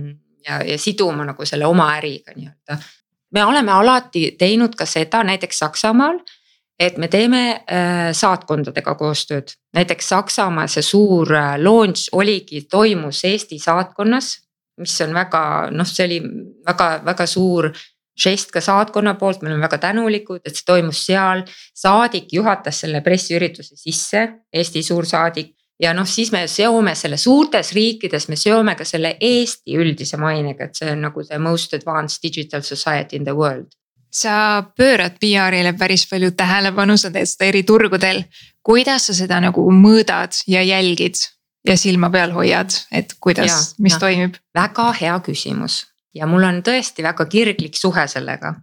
[0.46, 2.80] ja, ja siduma nagu selle oma äriga nii-öelda.
[3.36, 6.22] me oleme alati teinud ka seda näiteks Saksamaal,
[6.80, 13.60] et me teeme äh, saatkondadega koostööd, näiteks Saksamaa see suur äh, launch oligi, toimus Eesti
[13.60, 14.38] saatkonnas
[14.80, 15.44] mis on väga
[15.76, 16.20] noh, see oli
[16.68, 17.70] väga-väga suur
[18.20, 21.46] žest ka saatkonna poolt, me oleme väga tänulikud, et see toimus seal.
[21.76, 28.28] saadik juhatas selle pressiürituse sisse, Eesti suursaadik ja noh, siis me seome selle suurtes riikides,
[28.30, 32.62] me seome ka selle Eesti üldise mainega, et see on nagu the most advanced digital
[32.62, 33.72] society in the world.
[34.12, 38.24] Sa pöörad PR-ile päris palju tähelepanu, sa teed seda eri turgudel.
[38.64, 41.16] kuidas sa seda nagu mõõdad ja jälgid
[41.68, 44.00] ja silma peal hoiad, et kuidas, mis ja.
[44.00, 44.36] toimib?
[44.56, 48.56] väga hea küsimus ja mul on tõesti väga kirglik suhe sellega.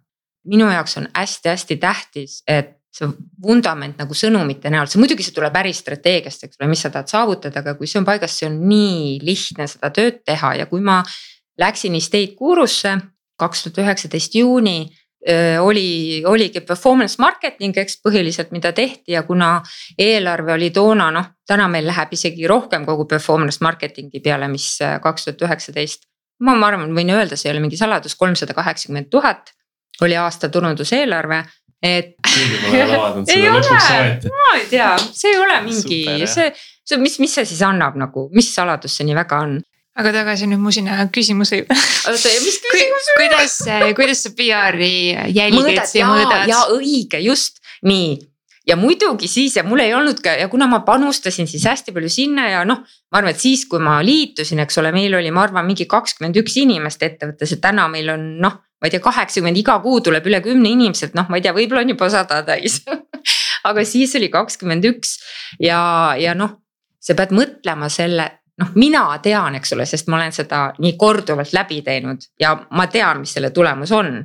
[0.46, 3.09] minu jaoks on hästi-hästi tähtis, et see
[3.42, 7.61] vundament nagu sõnumite näol, see muidugi see tuleb äristrateegiast, eks ole, mis sa tahad saavutada,
[7.61, 11.00] aga kui see on paigas, see on nii lihtne seda tööd teha ja kui ma
[11.61, 12.94] läksin Estate Gurusse
[13.40, 14.78] kaks tuhat üheksateist juuni
[15.60, 19.56] oli, oligi performance marketing, eks põhiliselt, mida tehti ja kuna
[19.98, 25.26] eelarve oli toona noh, täna meil läheb isegi rohkem kogu performance marketing'i peale, mis kaks
[25.26, 26.06] tuhat üheksateist
[26.44, 29.52] ma, ma arvan, võin öelda, see ei ole mingi saladus, kolmsada kaheksakümmend tuhat
[30.04, 31.38] oli aasta turunduseelarve,
[31.82, 32.16] et.
[32.92, 34.32] lõpuks ometi.
[34.32, 36.50] ma ei tea, see ei ole mingi, see,
[36.84, 39.58] see, mis, mis see siis annab nagu, mis saladus see nii väga on?
[39.96, 41.76] Aga tagasi nüüd mu sinna küsimuse juurde.
[42.11, 43.18] oota ja mis küsimus oli?
[43.20, 43.59] kuidas,
[43.98, 44.94] kuidas sa PR-i
[45.35, 46.48] jälgid ja mõõdad?
[46.50, 48.16] ja õige, just nii
[48.66, 52.11] ja muidugi siis ja mul ei olnud ka ja kuna ma panustasin siis hästi palju
[52.12, 52.82] sinna ja noh.
[53.12, 56.37] ma arvan, et siis, kui ma liitusin, eks ole, meil oli, ma arvan, mingi kakskümmend
[56.42, 58.59] üks inimest ettevõttes ja täna meil on noh.
[58.76, 61.87] ma ei tea, kaheksakümmend, iga kuu tuleb üle kümne inimeselt, noh, ma ei tea, võib-olla
[61.87, 62.82] on juba sada täis
[63.68, 65.16] aga siis oli kakskümmend üks
[65.62, 65.78] ja,
[66.20, 66.59] ja noh,
[67.00, 68.28] sa pead mõtlema selle
[68.62, 72.87] noh, mina tean, eks ole, sest ma olen seda nii korduvalt läbi teinud ja ma
[72.92, 74.16] tean, mis selle tulemus on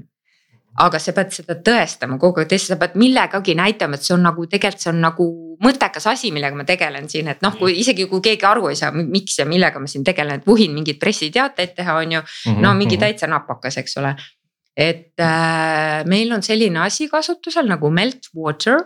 [0.79, 4.45] aga sa pead seda tõestama kogu aeg, sa pead millegagi näitama, et see on nagu
[4.47, 5.25] tegelikult see on nagu
[5.61, 8.93] mõttekas asi, millega ma tegelen siin, et noh, kui isegi kui keegi aru ei saa,
[8.95, 12.23] miks ja millega ma siin tegelen, et vuhin mingeid pressiteateid teha, on ju.
[12.23, 13.03] Mhm, no mingi mhm.
[13.03, 14.15] täitsa napakas, eks ole.
[14.71, 18.77] et äh, meil on selline asi kasutusel nagu Meltwater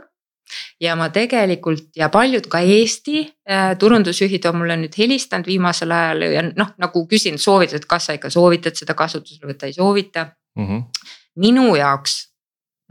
[0.81, 6.25] ja ma tegelikult ja paljud ka Eesti äh, turundusjuhid on mulle nüüd helistanud viimasel ajal
[6.29, 10.67] ja noh, nagu küsin soovitused, kas sa ikka soovitad seda kasutusele võtta, ei soovita mm.
[10.67, 12.17] -hmm minu jaoks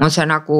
[0.03, 0.59] on see nagu,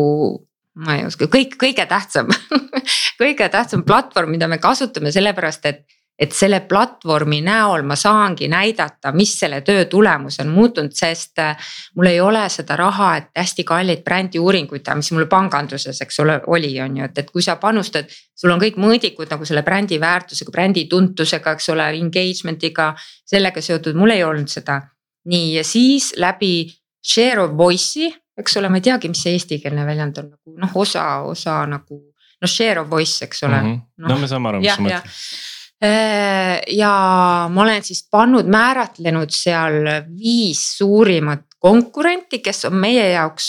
[0.85, 2.31] ma ei oska, kõik, kõige tähtsam
[3.21, 5.85] kõige tähtsam platvorm, mida me kasutame sellepärast, et
[6.19, 11.73] et selle platvormi näol ma saangi näidata, mis selle töö tulemus on muutunud, sest äh,
[11.99, 16.39] mul ei ole seda raha, et hästi kalleid brändiuuringuid teha, mis mul panganduses, eks ole,
[16.55, 18.11] oli, on ju, et, et kui sa panustad.
[18.35, 22.93] sul on kõik mõõdikud nagu selle brändi väärtusega, brändi tuntusega, eks ole, engagement'iga,
[23.27, 24.83] sellega seotud, mul ei olnud seda.
[25.25, 26.69] nii ja siis läbi
[27.03, 30.77] share of voice'i, eks ole, ma ei teagi, mis see eestikeelne väljend on nagu noh,
[30.77, 33.73] osa, osa nagu noh, share of voice, eks ole mm.
[33.73, 33.83] -hmm.
[33.97, 36.91] No, no me saame aru, mis sa mõtled ja
[37.51, 39.83] ma olen siis pannud, määratlenud seal
[40.17, 43.49] viis suurimat konkurenti, kes on meie jaoks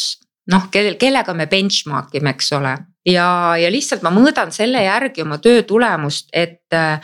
[0.52, 2.76] noh, kellel, kellega me benchmark ime, eks ole.
[3.06, 3.28] ja,
[3.60, 7.02] ja lihtsalt ma mõõdan selle järgi oma töö tulemust, et äh,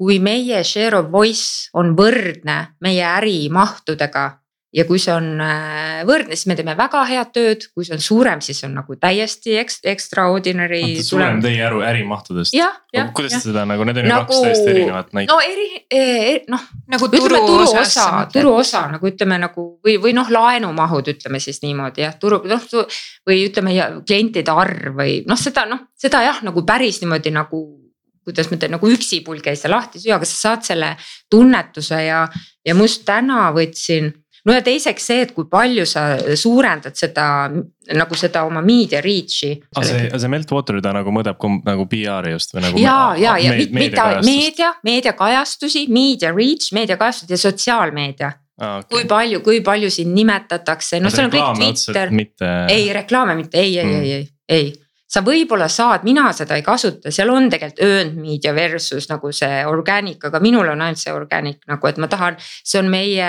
[0.00, 4.26] kui meie share of voice on võrdne meie ärimahtudega
[4.74, 8.02] ja kui see on äh, võrdne, siis me teeme väga head tööd, kui see on
[8.04, 10.82] suurem, siis on nagu täiesti eks, extraordinary.
[11.04, 12.54] suurem teie äru, ärimahtudest.
[13.16, 13.40] kuidas ja.
[13.42, 15.32] seda nagu, need on ju nagu, kaks täiesti erinevat näidet.
[15.32, 16.68] no eri eh,, noh.
[16.94, 21.62] nagu turu, turu osa, turu osa nagu ütleme nagu või, või noh, laenumahud, ütleme siis
[21.66, 22.70] niimoodi jah, turu noh.
[23.26, 23.74] või ütleme
[24.06, 27.64] klientide arv või noh, seda noh, seda jah, nagu päris niimoodi nagu
[28.30, 30.94] kuidas ma ütlen, nagu üksipulgi ei saa lahti süüa, aga sa saad selle
[31.32, 32.24] tunnetuse ja,
[32.66, 34.12] ja ma just täna võtsin
[34.46, 36.04] no ja teiseks see, et kui palju sa
[36.38, 37.26] suurendad seda
[37.90, 39.54] nagu seda oma media reach'i.
[39.76, 42.82] aga see, see Meltwater ta nagu mõõdab nagu PR-i just või nagu.
[42.82, 48.90] ja, ja, ja mida meedia, meediakajastusi, media reach, meediakajastused ja sotsiaalmeedia Ah, okay.
[48.92, 52.48] kui palju, kui palju sind nimetatakse, noh, seal on kõik Twitter, mitte...
[52.68, 54.66] ei reklaame mitte, ei, ei mm., ei, ei, ei
[55.10, 59.64] sa võib-olla saad, mina seda ei kasuta, seal on tegelikult earned media versus nagu see
[59.66, 63.28] organic, aga minul on ainult see organic nagu, et ma tahan, see on meie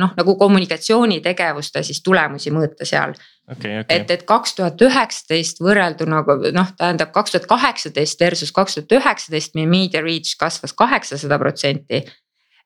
[0.00, 3.16] noh, nagu kommunikatsioonitegevuste siis tulemusi mõõta seal.
[3.48, 3.96] Okay, okay.
[3.96, 8.98] et, et kaks tuhat üheksateist võrrelduna nagu noh, tähendab kaks tuhat kaheksateist versus kaks tuhat
[8.98, 12.02] üheksateist meie media reach kasvas kaheksasada protsenti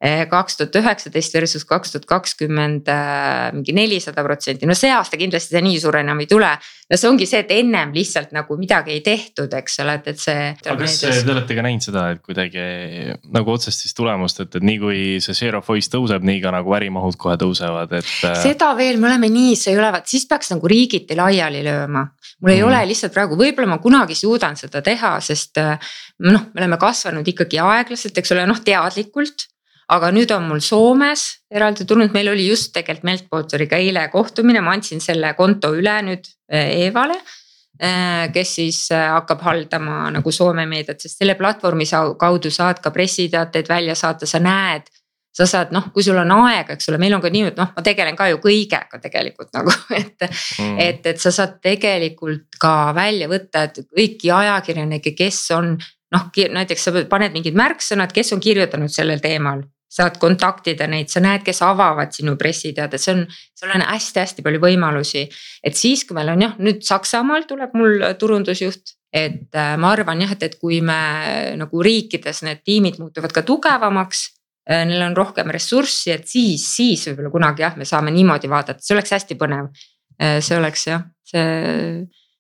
[0.02, 5.54] kaks tuhat üheksateist versus kaks tuhat kakskümmend eh, mingi nelisada protsenti, no see aasta kindlasti
[5.54, 6.48] see nii suur enam ei tule.
[6.90, 10.18] no see ongi see, et ennem lihtsalt nagu midagi ei tehtud, eks ole, et, et
[10.18, 10.48] see.
[10.58, 12.64] aga kas te olete ka näinud seda, et kuidagi
[13.32, 16.50] nagu otsest siis tulemust, et, et nii kui see share of voice tõuseb, nii ka
[16.56, 18.10] nagu ärimahud kohe tõusevad, et.
[18.26, 22.08] Äh, seda veel, me oleme nii, vaat siis peaks nagu riigiti laiali lööma.
[22.42, 22.72] mul ei mm.
[22.72, 27.62] ole lihtsalt praegu, võib-olla ma kunagi suudan seda teha, sest noh, me oleme kasvanud ikkagi
[27.62, 29.51] aeglaselt, eks ole, noh teadlikult
[29.92, 34.76] aga nüüd on mul Soomes eraldi tulnud, meil oli just tegelikult Meltwateriga eile kohtumine, ma
[34.76, 40.66] andsin selle konto üle nüüd eh, Evale eh, kes siis eh, hakkab haldama nagu Soome
[40.70, 41.88] meediat, sest selle platvormi
[42.20, 44.88] kaudu saad ka pressiteateid välja saata, sa näed.
[45.32, 47.70] sa saad noh, kui sul on aega, eks ole, meil on ka nii, et noh,
[47.72, 50.78] ma tegelen ka ju kõigega tegelikult nagu, et mm..
[50.78, 55.76] et, et sa saad tegelikult ka välja võtta, et kõiki ajakirjanikke, kes on
[56.12, 61.20] noh, näiteks sa paned mingid märksõnad, kes on kirjutanud sellel teemal saad kontaktida neid, sa
[61.20, 63.22] näed, kes avavad sinu pressiteadet, see on,
[63.58, 65.26] sul on hästi-hästi palju võimalusi.
[65.62, 70.24] et siis, kui meil on jah, nüüd Saksamaal tuleb mul turundusjuht, et äh, ma arvan
[70.24, 71.00] jah, et, et kui me
[71.60, 74.30] nagu riikides need tiimid muutuvad ka tugevamaks
[74.70, 74.86] äh,.
[74.88, 78.96] Neil on rohkem ressurssi, et siis, siis võib-olla kunagi jah, me saame niimoodi vaadata, see
[78.96, 79.68] oleks hästi põnev
[80.16, 80.40] äh,.
[80.40, 81.44] see oleks jah, see,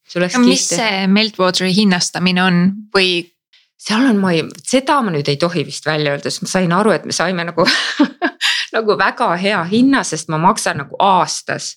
[0.08, 0.40] see oleks.
[0.40, 2.64] mis see Meltwateri hinnastamine on
[2.96, 3.26] või
[3.82, 6.72] seal on, ma ei, seda ma nüüd ei tohi vist välja öelda, sest ma sain
[6.74, 7.66] aru, et me saime nagu
[8.76, 11.74] nagu väga hea hinna, sest ma maksan nagu aastas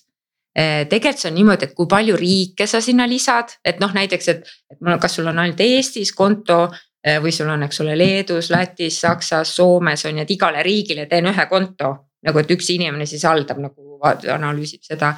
[0.56, 4.28] eh, tegelikult see on niimoodi, et kui palju riike sa sinna lisad, et noh, näiteks,
[4.32, 7.82] et, et mul on, kas sul on ainult Eestis konto eh, või sul on, eks
[7.84, 11.94] ole, Leedus, Lätis, Saksas, Soomes on ju, et igale riigile teen ühe konto.
[12.26, 14.00] nagu, et üks inimene siis haldab nagu
[14.34, 15.12] analüüsib seda.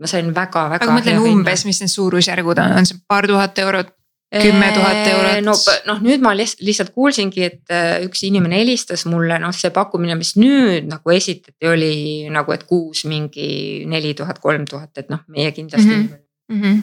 [0.00, 0.84] ma sain väga-väga.
[0.84, 3.96] aga ma mõtlen umbes, mis need suurusjärgud on, on see paar tuhat eurot
[4.30, 5.42] kümme tuhat eurot.
[5.44, 5.54] no
[5.90, 10.36] noh, nüüd ma lihtsalt kuulsingi, et äh, üks inimene helistas mulle, noh, see pakkumine, mis
[10.38, 11.92] nüüd nagu esitati, oli
[12.30, 13.50] nagu, et kuus mingi
[13.90, 16.08] neli tuhat, kolm tuhat, et noh, meie kindlasti mm.
[16.08, 16.24] -hmm.
[16.54, 16.80] Mm -hmm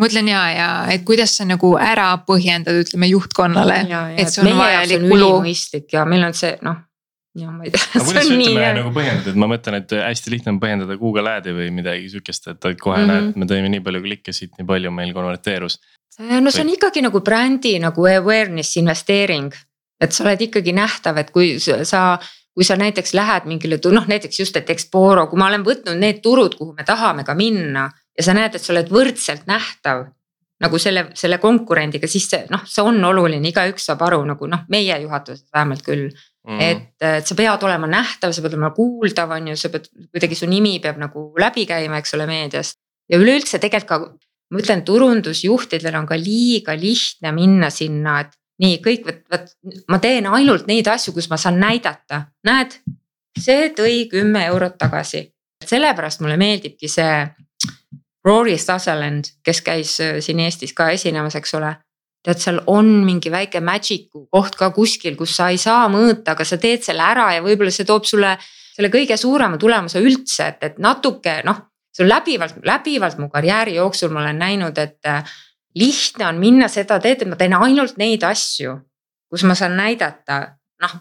[0.00, 3.82] mõtlen ja, ja et kuidas sa nagu ära põhjendad, ütleme juhtkonnale,
[4.16, 5.42] et see on vajalik kulu.
[5.44, 6.78] mõistlik ja meil on see noh
[7.38, 7.82] ja ma ei tea.
[7.94, 11.32] aga kuidas sa ütleme nagu põhjendad, et ma mõtlen, et hästi lihtne on põhjendada Google
[11.36, 13.30] Ad'i või midagi sihukest, et kohe mm -hmm.
[13.30, 15.78] näed, me tõime nii palju klikke siit, nii palju meil konverteerus.
[16.20, 19.52] Äh, no see on ikkagi nagu brändi nagu awareness investeering.
[20.00, 22.18] et sa oled ikkagi nähtav, et kui sa,
[22.56, 26.22] kui sa näiteks lähed mingile, noh näiteks just, et Exporo, kui ma olen võtnud need
[26.22, 30.06] turud, kuhu me tahame ka minna ja sa näed, et sa oled võrdselt nähtav
[30.60, 34.66] nagu selle, selle konkurendiga, siis see noh, see on oluline, igaüks saab aru nagu noh,
[34.72, 36.60] meie juhatuses vähemalt küll mm..
[36.60, 40.38] et, et sa pead olema nähtav, sa pead olema kuuldav, on ju, sa pead kuidagi
[40.38, 42.80] su nimi peab nagu läbi käima, eks ole, meediast.
[43.10, 44.02] ja üleüldse tegelikult ka
[44.50, 50.00] ma ütlen, turundusjuhtidel on ka liiga lihtne minna sinna, et nii kõik, vot, vot ma
[50.02, 52.76] teen ainult neid asju, kus ma saan näidata, näed,
[53.38, 55.28] see tõi kümme eurot tagasi.
[55.60, 57.14] sellepärast mulle meeldibki see
[58.24, 61.76] Rory Sutherland, kes käis äh, siin Eestis ka esinemas, eks ole.
[62.20, 66.44] tead, seal on mingi väike magic'u koht ka kuskil, kus sa ei saa mõõta, aga
[66.44, 68.34] sa teed selle ära ja võib-olla see toob sulle
[68.74, 73.74] selle kõige suurema tulemuse üldse, et, et natuke noh see on läbivalt, läbivalt mu karjääri
[73.74, 75.24] jooksul ma olen näinud, et äh,
[75.74, 78.76] lihtne on minna seda teed, et ma teen ainult neid asju,
[79.30, 80.40] kus ma saan näidata,
[80.82, 80.96] noh.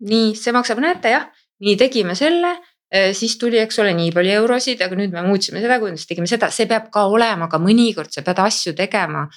[0.00, 1.28] nii, see maksab, näete jah,
[1.60, 2.54] nii tegime selle
[2.90, 6.48] siis tuli, eks ole, nii palju eurosid, aga nüüd me muutsime seda kujundust, tegime seda,
[6.54, 9.28] see peab ka olema, aga mõnikord sa pead asju tegema.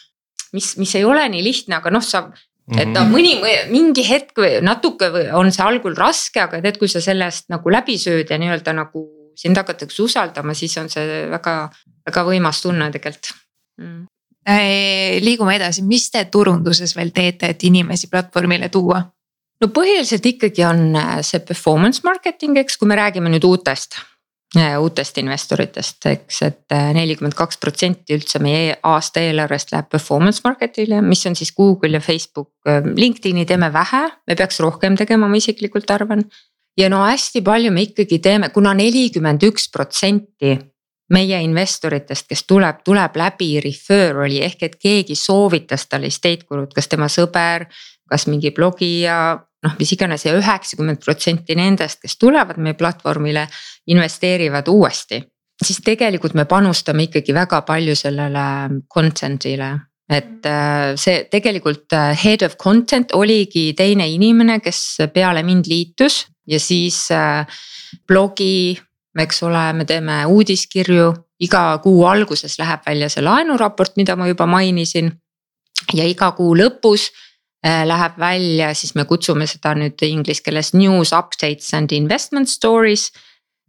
[0.53, 2.27] mis, mis ei ole nii lihtne, aga noh, sa
[2.71, 3.35] et noh, mõni,
[3.71, 7.73] mingi hetk või natuke või on see algul raske, aga tead, kui sa sellest nagu
[7.73, 9.03] läbi sööd ja nii-öelda nagu
[9.35, 11.57] sind hakatakse usaldama, siis on see väga,
[12.07, 13.33] väga võimas tunne tegelikult
[13.81, 14.01] mm..
[14.43, 18.99] Äh, liigume edasi, mis te turunduses veel teete, et inimesi platvormile tuua?
[19.63, 24.01] No põhiliselt ikkagi on äh, see performance marketing, eks, kui me räägime nüüd uutest
[24.53, 30.43] Äh, uutest investoritest, eks, et äh, nelikümmend kaks protsenti üldse meie aasta eelarvest läheb performance
[30.45, 32.51] market'ile, mis on siis Google ja Facebook.
[32.85, 36.21] LinkedIn'i teeme vähe, me peaks rohkem tegema, ma isiklikult arvan.
[36.77, 40.53] ja no hästi palju me ikkagi teeme kuna, kuna nelikümmend üks protsenti
[41.09, 46.87] meie investoritest, kes tuleb, tuleb läbi referral'i ehk et keegi soovitas talle estate gurut, kas
[46.87, 47.65] tema sõber,
[48.05, 49.17] kas mingi blogija
[49.63, 53.47] noh, mis iganes ja üheksakümmend protsenti nendest, kes tulevad meie platvormile,
[53.93, 55.23] investeerivad uuesti.
[55.63, 58.45] siis tegelikult me panustame ikkagi väga palju sellele
[58.91, 59.69] content'ile,
[60.09, 66.25] et äh, see tegelikult äh, head of content oligi teine inimene, kes peale mind liitus
[66.47, 67.45] ja siis äh,
[68.07, 68.75] blogi,
[69.19, 71.11] eks ole, me teeme uudiskirju,
[71.45, 75.11] iga kuu alguses läheb välja see laenuraport, mida ma juba mainisin.
[75.93, 77.09] ja iga kuu lõpus
[77.63, 83.11] läheb välja, siis me kutsume seda nüüd inglise keeles news updates and investment stories.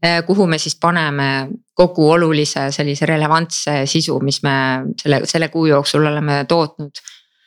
[0.05, 4.57] Äh, kuhu me siis paneme kogu olulise sellise relevantse sisu, mis me
[5.01, 7.05] selle, selle kuu jooksul oleme tootnud.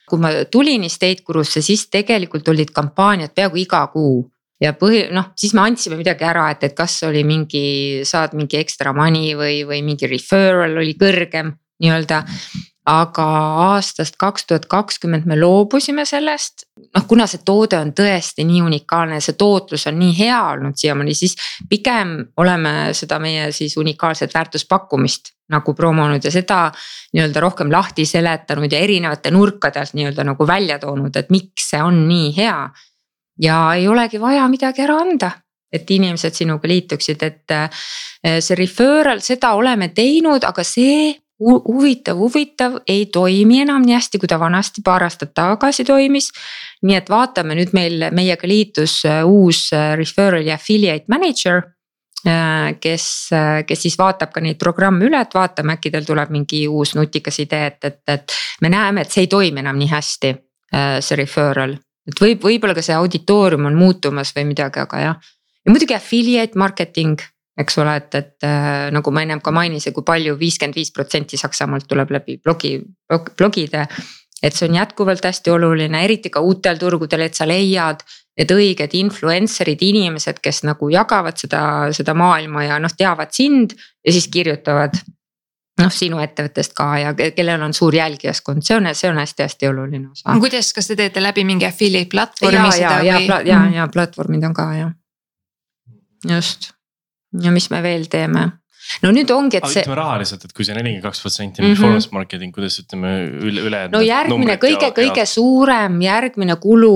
[0.08, 4.22] kui ma tulin Estate Gurusse, siis tegelikult olid kampaaniad peaaegu iga kuu
[4.64, 8.56] ja põhi, noh, siis me andsime midagi ära, et, et kas oli mingi, saad mingi
[8.56, 11.52] extra money või, või mingi referral oli kõrgem
[11.84, 12.22] nii-öelda
[12.88, 13.26] aga
[13.74, 16.64] aastast kaks tuhat kakskümmend me loobusime sellest.
[16.96, 21.16] noh, kuna see toode on tõesti nii unikaalne, see tootlus on nii hea olnud siiamaani,
[21.18, 21.36] siis
[21.70, 26.60] pigem oleme seda meie siis unikaalset väärtuspakkumist nagu promonud ja seda
[27.16, 31.84] nii-öelda rohkem lahti seletanud ja erinevate nurkade alt nii-öelda nagu välja toonud, et miks see
[31.84, 32.70] on nii hea.
[33.42, 35.32] ja ei olegi vaja midagi ära anda
[35.74, 42.80] et inimesed sinuga liituksid, et eh, see referral, seda oleme teinud, aga see huvitav, huvitav,
[42.88, 46.32] ei toimi enam nii hästi, kui ta vanasti paar aastat tagasi toimis.
[46.82, 51.62] nii et vaatame nüüd meil, meiega liitus äh, uus äh, referral ja affiliate manager.
[52.28, 53.30] Äh, kes,
[53.68, 57.38] kes siis vaatab ka neid programme üle, et vaatame, äkki tal tuleb mingi uus nutikas
[57.40, 60.34] idee, et, et, et me näeme, et see ei toimi enam nii hästi,
[61.00, 61.78] see referral.
[62.10, 65.30] et võib, võib-olla ka see auditoorium on muutumas või midagi, aga jah.
[65.64, 67.22] ja muidugi affiliate marketing
[67.58, 71.40] eks ole, et, et äh, nagu ma ennem ka mainisin, kui palju viiskümmend viis protsenti
[71.40, 72.78] Saksamaalt tuleb läbi blogi,
[73.10, 73.88] blogide.
[74.44, 78.04] et see on jätkuvalt hästi oluline, eriti ka uutel turgudel, et sa leiad
[78.38, 84.14] need õiged influencer'id, inimesed, kes nagu jagavad seda, seda maailma ja noh, teavad sind ja
[84.14, 85.00] siis kirjutavad
[85.82, 90.12] noh, sinu ettevõttest ka ja kellel on suur jälgijaskond, see on, see on hästi-hästi oluline
[90.14, 90.38] osa.
[90.40, 93.28] kuidas, kas te teete läbi mingi affiliate platvormi ja, seda ja, või?
[93.34, 94.96] ja, ja, ja platvormid on ka jah,
[96.30, 96.77] just
[97.44, 98.48] ja mis me veel teeme?
[99.04, 99.84] no nüüd ongi, et see.
[99.84, 103.82] ütleme rahaliselt, et kui see nelikümmend kaks protsenti on performance marketing, kuidas ütleme üle, üle.
[103.94, 105.30] no järgmine kõige, kõige ja...
[105.30, 106.94] suurem järgmine kulu,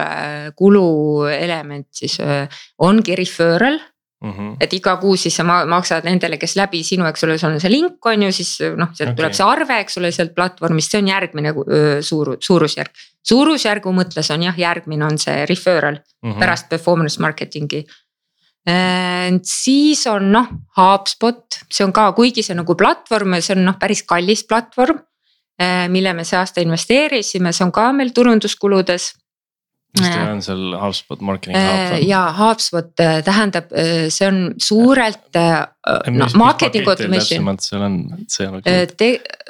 [0.00, 3.80] äh, kuluelement siis äh, ongi referral.
[4.20, 4.56] Mm -hmm.
[4.60, 7.70] et iga kuu siis sa maksad nendele, kes läbi sinu, eks ole, sul on see
[7.72, 9.16] link on ju, siis noh, sealt okay.
[9.16, 11.54] tuleb see arve, eks ole, sealt platvormist, see on järgmine
[12.04, 12.92] suur, suurusjärk.
[13.24, 16.38] suurusjärgu mõttes on jah, järgmine on see referral mm -hmm.
[16.38, 18.09] pärast performance marketing'i Äh,
[19.46, 23.64] siis on noh, HubSpot, see on ka, kuigi see on nagu platvorm ja see on
[23.70, 25.00] noh, päris kallis platvorm.
[25.60, 29.10] Äh, mille me see aasta investeerisime, see on ka meil turunduskuludes
[29.90, 31.78] mis teil on seal HubSpot marketing hub?
[31.96, 32.92] Äh, ja HubSpot
[33.26, 33.72] tähendab,
[34.08, 37.48] see on suurelt noh marketing automation.
[37.58, 37.96] seal on,
[38.30, 38.60] see on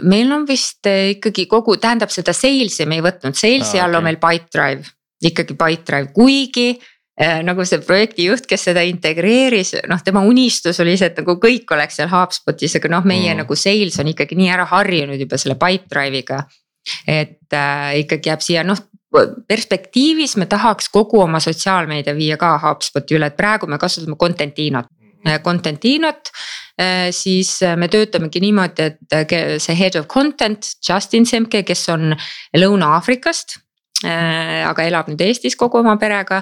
[0.09, 4.01] meil on vist ikkagi kogu, tähendab seda sales'i me ei võtnud, sales'i ah, all okay.
[4.01, 4.97] on meil Pipedrive,
[5.31, 6.90] ikkagi Pipedrive, kuigi Äh,
[7.45, 11.99] nagu see projektijuht, kes seda integreeris, noh, tema unistus oli see, et nagu kõik oleks
[12.01, 13.43] seal HubSpotis, aga noh, meie mm.
[13.43, 16.45] nagu sales on ikkagi nii ära harjunud juba selle Pipedrive'iga.
[17.07, 18.81] et äh, ikkagi jääb siia noh,
[19.49, 24.89] perspektiivis me tahaks kogu oma sotsiaalmeedia viia ka HubSpoti üle, et praegu me kasutame Contentinot.
[25.27, 26.33] Äh, Contentinot
[26.81, 32.15] äh, siis me töötamegi niimoodi, et see head of content Justin Semke, kes on
[32.57, 33.70] Lõuna-Aafrikast Äh,
[34.09, 36.41] aga elab nüüd Eestis kogu oma perega.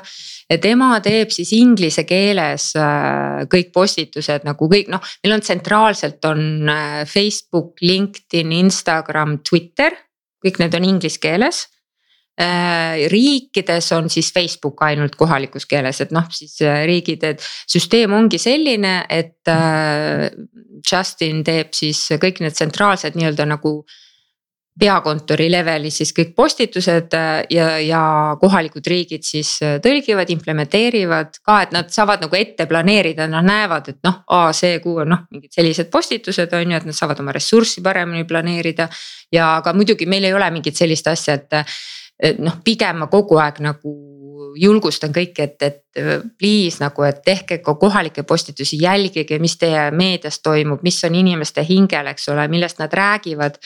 [0.62, 6.68] tema teeb siis inglise keeles äh, kõik postitused nagu kõik noh, meil on tsentraalselt on
[6.70, 9.96] äh, Facebook, LinkedIn, Instagram, Twitter,
[10.44, 11.66] kõik need on inglise keeles.
[13.10, 18.92] riikides on siis Facebook ainult kohalikus keeles, et noh, siis riigid, et süsteem ongi selline,
[19.10, 19.50] et
[20.86, 23.72] Justin teeb siis kõik need tsentraalsed nii-öelda nagu
[24.78, 28.02] peakontori levelis siis kõik postitused äh, ja, ja
[28.40, 33.92] kohalikud riigid siis äh, tõlgivad, implementeerivad ka, et nad saavad nagu ette planeerida, nad näevad,
[33.92, 34.20] et noh,
[34.56, 38.26] see kuu on noh, mingid sellised postitused on ju, et nad saavad oma ressurssi paremini
[38.28, 38.88] planeerida.
[39.32, 41.74] ja aga muidugi meil ei ole mingit sellist asja, et,
[42.22, 43.96] et noh, pigem ma kogu aeg nagu
[44.58, 50.40] julgustan kõiki, et, et please nagu, et tehke ka kohalikke postitusi, jälgige, mis teie meedias
[50.42, 53.60] toimub, mis on inimeste hingel, eks ole, millest nad räägivad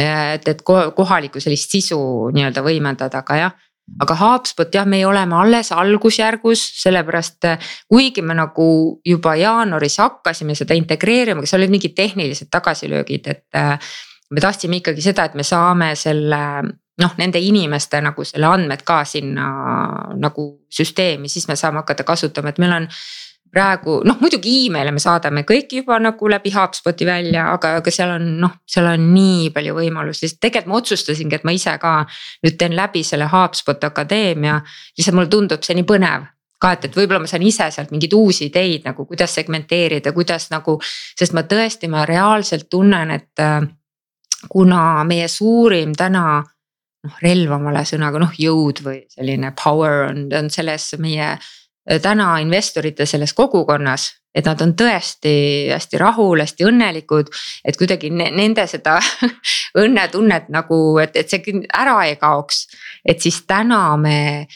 [0.00, 1.98] et, et kohalikku sellist sisu
[2.34, 3.58] nii-öelda võimendada, aga jah
[3.98, 7.48] aga HubSpot jah, me oleme alles algusjärgus, sellepärast
[7.90, 8.66] kuigi me nagu
[9.06, 13.80] juba jaanuaris hakkasime seda integreerima, seal olid mingid tehnilised tagasilöögid, et.
[14.30, 16.38] me tahtsime ikkagi seda, et me saame selle
[17.00, 19.46] noh, nende inimeste nagu selle andmed ka sinna
[20.20, 22.86] nagu süsteemi, siis me saame hakata kasutama, et meil on
[23.50, 28.14] praegu noh, muidugi email'e me saadame kõik juba nagu läbi HubSpoti välja, aga, aga seal
[28.16, 31.94] on noh, seal on nii palju võimalusi, sest tegelikult ma otsustasingi, et ma ise ka
[32.44, 34.60] nüüd teen läbi selle HubSpot akadeemia.
[34.98, 36.28] lihtsalt mulle tundub see nii põnev
[36.60, 40.50] ka, et, et võib-olla ma saan ise sealt mingeid uusi ideid nagu kuidas segmenteerida, kuidas
[40.52, 40.78] nagu.
[41.18, 43.60] sest ma tõesti, ma reaalselt tunnen, et äh,
[44.48, 50.28] kuna meie suurim täna noh, relv on vale sõnaga, noh jõud või selline power on,
[50.36, 51.32] on selles meie
[51.98, 55.32] täna investorite selles kogukonnas, et nad on tõesti
[55.72, 57.30] hästi rahul, hästi õnnelikud.
[57.64, 58.98] et kuidagi nende seda
[59.82, 62.66] õnnetunnet nagu, et, et see ära ei kaoks,
[63.04, 64.46] et siis täna me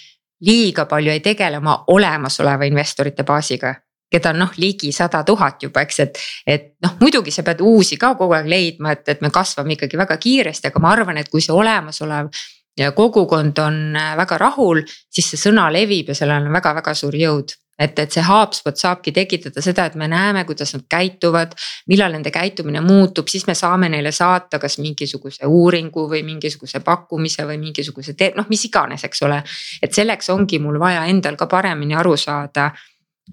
[0.44, 3.74] liiga palju ei tegele oma olemasoleva investorite baasiga
[4.14, 7.98] keda on noh ligi sada tuhat juba, eks, et, et noh, muidugi sa pead uusi
[8.00, 11.30] ka kogu aeg leidma, et, et me kasvame ikkagi väga kiiresti, aga ma arvan, et
[11.32, 12.30] kui see olemasolev
[12.78, 17.14] ja kogukond on äh, väga rahul, siis see sõna levib ja sellel on väga-väga suur
[17.18, 21.54] jõud et, et see HubSpot saabki tekitada seda, et me näeme, kuidas nad käituvad,
[21.90, 27.46] millal nende käitumine muutub, siis me saame neile saata kas mingisuguse uuringu või mingisuguse pakkumise
[27.48, 29.42] või mingisuguse tee-, noh, mis iganes, eks ole.
[29.82, 32.70] et selleks ongi mul vaja endal ka paremini aru saada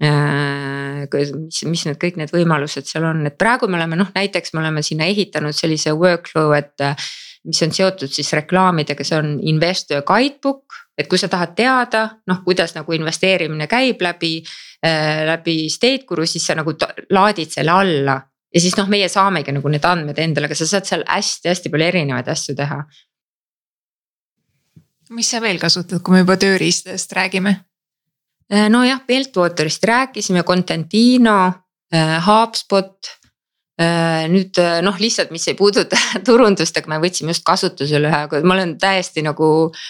[0.02, 4.56] äh, mis, mis need kõik need võimalused seal on, et praegu me oleme noh, näiteks
[4.56, 6.90] me oleme sinna ehitanud sellise workflow, et
[7.44, 10.80] mis on seotud siis reklaamidega, see on investor guidebook.
[10.98, 14.42] et kui sa tahad teada, noh, kuidas nagu investeerimine käib läbi
[14.84, 16.74] äh,, läbi State Guru, siis sa nagu
[17.10, 18.20] laadid selle alla.
[18.54, 21.88] ja siis noh, meie saamegi nagu need andmed endale, aga sa saad seal hästi-hästi palju
[21.88, 22.82] erinevaid asju teha.
[25.10, 27.56] mis sa veel kasutad, kui me juba tööriistadest räägime?
[28.52, 31.52] Äh, nojah, Beltwaterist rääkisime, Contentino
[31.94, 33.21] äh,, HubSpot
[34.28, 35.96] nüüd äh, noh, lihtsalt, mis ei puuduta
[36.28, 39.46] turundust, aga me võtsime just kasutusele ühe, aga ma olen täiesti nagu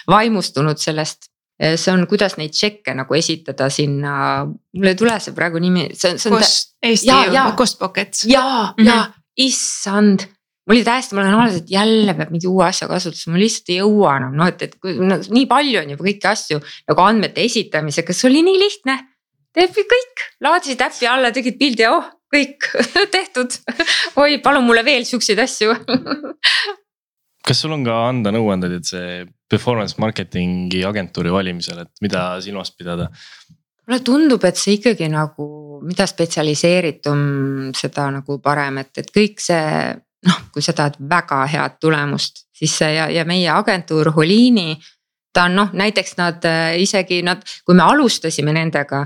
[0.09, 1.27] vaimustunud sellest.
[1.61, 5.89] Äh, see on, kuidas neid tšekke nagu esitada sinna, mul ei tule see praegu nimi,
[5.93, 6.39] see on, see on.
[6.39, 8.23] Cost, Eesti Cost Pocket.
[8.29, 8.45] ja,
[8.77, 9.01] ja, ja
[9.43, 10.25] issand
[10.63, 13.71] mul oli täiesti, ma olen alles, et jälle peab mingi uue asja kasutusele, ma lihtsalt
[13.73, 17.03] ei jõua enam noh, et, et kui no, nii palju on juba kõiki asju nagu
[17.03, 18.97] andmete esitamisega, see oli nii lihtne.
[19.53, 22.69] teeb kõik, laadisid äppi alla, tegid pildi ja oh, kõik
[23.15, 23.59] tehtud.
[24.21, 25.75] oi, palun mulle veel siukseid asju
[27.43, 32.71] kas sul on ka anda nõuandeid, et see performance marketing'i agentuuri valimisel, et mida silmas
[32.71, 33.09] pidada?
[33.83, 35.45] mulle tundub, et see ikkagi nagu,
[35.83, 37.23] mida spetsialiseeritum,
[37.75, 39.65] seda nagu parem, et, et kõik see
[40.23, 44.77] noh, kui sa tahad väga head tulemust, siis see ja, ja meie agentuur Holini.
[45.33, 49.03] ta on noh, näiteks nad äh, isegi nad, kui me alustasime nendega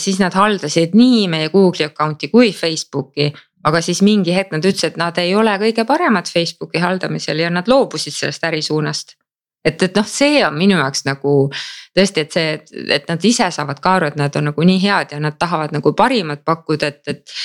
[0.00, 3.32] siis nad haldasid nii meie Google'i account'i kui Facebooki.
[3.64, 7.50] aga siis mingi hetk nad ütlesid, et nad ei ole kõige paremad Facebooki haldamisel ja
[7.50, 9.16] nad loobusid sellest ärisuunast.
[9.64, 11.50] et, et noh, see on minu jaoks nagu
[11.98, 12.54] tõesti, et see,
[12.96, 15.74] et nad ise saavad ka aru, et nad on nagu nii head ja nad tahavad
[15.76, 17.36] nagu parimat pakkuda, et, et.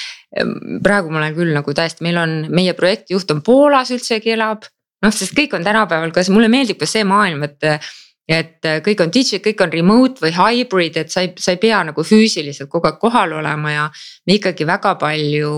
[0.83, 4.63] praegu ma olen küll nagu täiesti, meil on, meie projektijuht on Poolas üldsegi elab
[5.05, 7.69] noh, sest kõik on tänapäeval, kas mulle meeldib ka see maailm, et
[8.25, 11.59] et äh, kõik on digit, kõik on remote või hybrid, et sa ei, sa ei
[11.61, 13.83] pea nagu füüsiliselt kogu aeg kohal olema ja.
[14.25, 15.51] me ikkagi väga palju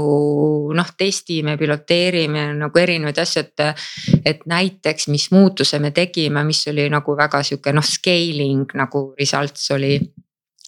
[0.76, 3.84] noh, testime, piloteerime nagu erinevaid asju, et.
[4.28, 9.72] et näiteks, mis muutuse me tegime, mis oli nagu väga sihuke noh, scaling nagu results
[9.72, 9.99] oli.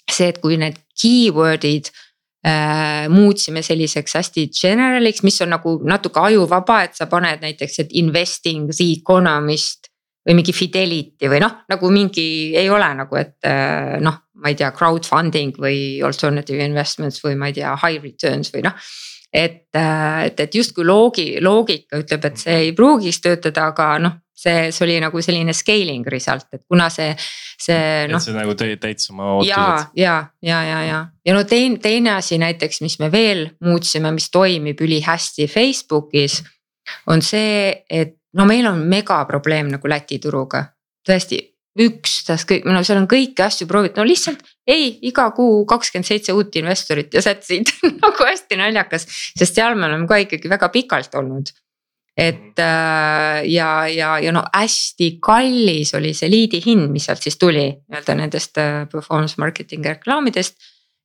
[0.10, 1.92] see, et kui need keyword'id
[2.48, 7.94] äh, muutsime selliseks hästi general'iks, mis on nagu natuke ajuvaba, et sa paned näiteks, et
[8.00, 9.89] investing, the economist
[10.30, 14.58] või mingi fidelity või noh, nagu mingi ei ole nagu, et äh, noh, ma ei
[14.60, 18.90] tea, crowdfunding või alternative investments või ma ei tea, high returns või noh.
[19.34, 24.20] et, äh, et, et justkui loogi, loogika ütleb, et see ei pruugiks töötada, aga noh,
[24.38, 27.10] see, see oli nagu selline scaling result, et kuna see,
[27.58, 28.22] see noh.
[28.22, 29.50] et see nagu täitis oma ootused.
[29.50, 29.66] ja,
[29.98, 30.16] ja,
[30.46, 34.86] ja, ja, ja, ja no teine, teine asi näiteks, mis me veel muutsime, mis toimib
[34.86, 36.44] ülihästi Facebookis.
[37.10, 40.66] on see, et no meil on megaprobleem nagu Läti turuga,
[41.08, 41.40] tõesti
[41.80, 46.34] ükstas kõik, no seal on kõiki asju proovitud, no lihtsalt ei, iga kuu kakskümmend seitse
[46.36, 47.72] uut investorit ja that's it
[48.04, 49.08] nagu hästi naljakas,
[49.38, 51.54] sest seal me oleme ka ikkagi väga pikalt olnud.
[52.20, 57.40] et äh, ja, ja, ja no hästi kallis oli see liidi hind, mis sealt siis
[57.40, 60.58] tuli nii-öelda nendest äh, performance marketing reklaamidest.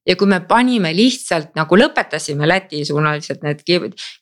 [0.05, 3.63] Ja kui me panime lihtsalt nagu lõpetasime Läti suunalised need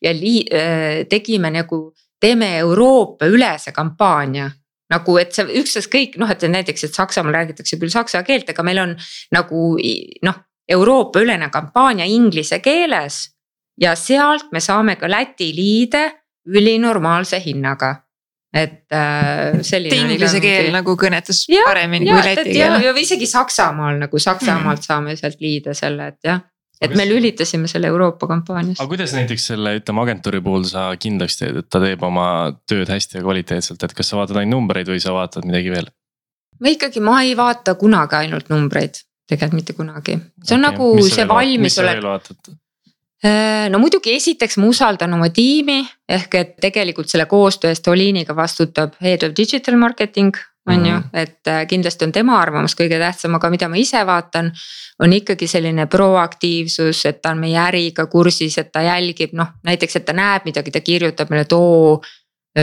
[0.05, 1.81] ja lii, äh, tegime nagu,
[2.23, 4.51] teeme Euroopa ülese kampaania
[4.93, 8.81] nagu, et see ükstaskõik noh, et näiteks, et Saksamaal räägitakse küll saksa keelt, aga meil
[8.83, 8.97] on
[9.33, 9.63] nagu
[10.27, 13.29] noh, Euroopa ülene kampaania inglise keeles.
[13.81, 16.03] ja sealt me saame ka Läti liide
[16.47, 17.95] ülinormaalse hinnaga
[18.53, 20.13] et äh, selline.
[20.13, 22.75] Inglise keel nagu kõnetas ja, paremini ja, kui läti keel.
[22.85, 24.89] ja isegi Saksamaal nagu Saksamaalt mm.
[24.91, 26.43] saame sealt liide selle, et jah
[26.83, 28.81] et me lülitasime selle Euroopa kampaanias.
[28.81, 32.27] aga kuidas näiteks selle, ütleme agentuuri puhul sa kindlaks teed, et ta teeb oma
[32.69, 35.91] tööd hästi ja kvaliteetselt, et kas sa vaatad ainult numbreid või sa vaatad midagi veel?
[36.63, 40.73] ma ikkagi, ma ei vaata kunagi ainult numbreid, tegelikult mitte kunagi, see on okay.
[40.73, 42.05] nagu see valmisolek.
[43.23, 48.35] Äh, no muidugi esiteks ma usaldan oma tiimi ehk et tegelikult selle koostöö eest Oliiniga
[48.35, 50.35] vastutab head of digital marketing
[50.67, 51.09] on ju, mhm.
[51.13, 54.53] et äh, kindlasti on tema arvamus kõige tähtsam, aga mida ma ise vaatan.
[55.03, 59.97] on ikkagi selline proaktiivsus, et ta on meie äriga kursis, et ta jälgib noh, näiteks,
[59.97, 62.03] et ta näeb midagi, ta kirjutab meile, et oo.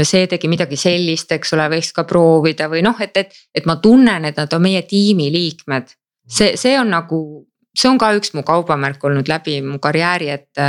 [0.03, 3.75] see tegi midagi sellist, eks ole, võiks ka proovida või noh, et, et, et ma
[3.81, 5.89] tunnen, et nad on meie tiimi liikmed.
[6.29, 7.19] see, see on nagu,
[7.75, 10.61] see on ka üks mu kaubamärk olnud läbi mu karjääri, et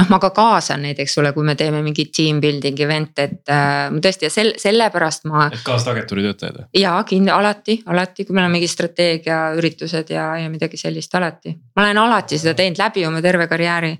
[0.00, 3.52] noh, ma ka kaasan neid, eks ole, kui me teeme mingit team building event'e, et
[3.52, 5.46] äh, tõesti ja sel-, sellepärast ma.
[5.52, 6.68] et kaasad agentuuri töötajaid või?
[6.80, 11.54] jaa, kindla-, alati, alati, kui meil on mingi strateegiaüritused ja, ja midagi sellist, alati.
[11.76, 13.94] ma olen alati seda teinud läbi oma terve karjääri.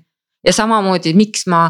[0.47, 1.67] ja samamoodi, miks ma,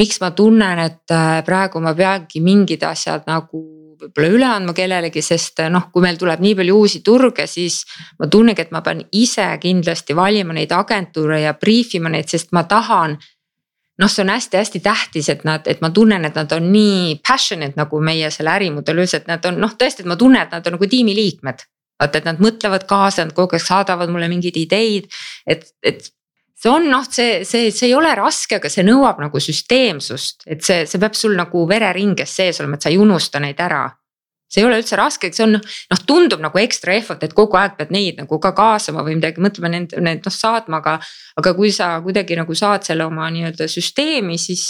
[0.00, 3.66] miks ma tunnen, et äh, praegu ma peangi mingid asjad nagu
[3.98, 7.80] võib-olla üle andma kellelegi, sest noh, kui meil tuleb nii palju uusi turge, siis
[8.20, 12.54] ma tunnengi, et ma pean ise kindlasti valima neid agentuure ja briif ima neid, sest
[12.54, 13.16] ma tahan
[13.98, 17.78] noh, see on hästi-hästi tähtis, et nad, et ma tunnen, et nad on nii passionate
[17.78, 20.66] nagu meie selle ärimudel üldse, et nad on noh, tõesti, et ma tunnen, et nad
[20.66, 21.66] on nagu tiimiliikmed.
[21.98, 25.08] vaata, et nad mõtlevad kaasa, nad kogu aeg saadavad mulle mingeid ideid,
[25.50, 26.04] et, et
[26.54, 30.62] see on noh, see, see, see ei ole raske, aga see nõuab nagu süsteemsust, et
[30.62, 33.82] see, see peab sul nagu vereringes sees olema, et sa ei unusta neid ära
[34.48, 37.76] see ei ole üldse raske, see on noh, tundub nagu ekstra effort, et kogu aeg
[37.76, 40.94] pead neid nagu ka kaasama või midagi mõtlema nende, need noh saatma, aga.
[41.38, 44.64] aga kui sa kuidagi nagu saad selle oma nii-öelda süsteemi, siis,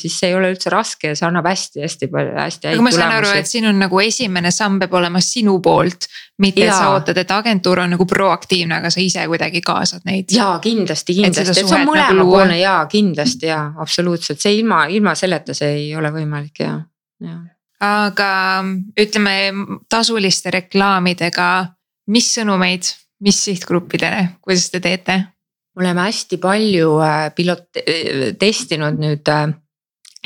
[0.00, 2.96] siis see ei ole üldse raske ja see annab hästi-hästi palju, hästi häid tulemusi.
[2.98, 6.08] aga ma saan aru, et siin on nagu esimene samm peab olema sinu poolt.
[6.38, 10.32] mitte, et sa ootad, et agentuur on nagu proaktiivne, aga sa ise kuidagi kaasad neid.
[10.32, 15.14] ja kindlasti, kindlasti, et see on mõlemapoolne nagu ja kindlasti ja absoluutselt, see ilma, ilma
[15.18, 16.74] selleta see ei ole võimalik ja,
[17.22, 17.38] ja
[17.80, 18.30] aga
[18.98, 19.34] ütleme
[19.90, 21.48] tasuliste reklaamidega,
[22.10, 22.88] mis sõnumeid,
[23.24, 25.24] mis sihtgruppidele, kuidas te teete?
[25.78, 29.52] oleme hästi palju äh, pilot-, äh, testinud nüüd äh,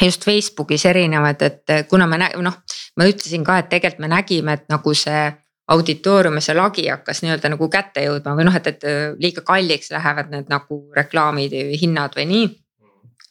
[0.00, 2.54] just Facebookis erinevad, et kuna me noh,
[2.96, 5.26] ma ütlesin ka, et tegelikult me nägime, et nagu see
[5.72, 8.88] auditoorium ja see lagi hakkas nii-öelda nagu kätte jõudma või noh, et, et
[9.20, 12.48] liiga kalliks lähevad need nagu reklaamid hinnad või nii.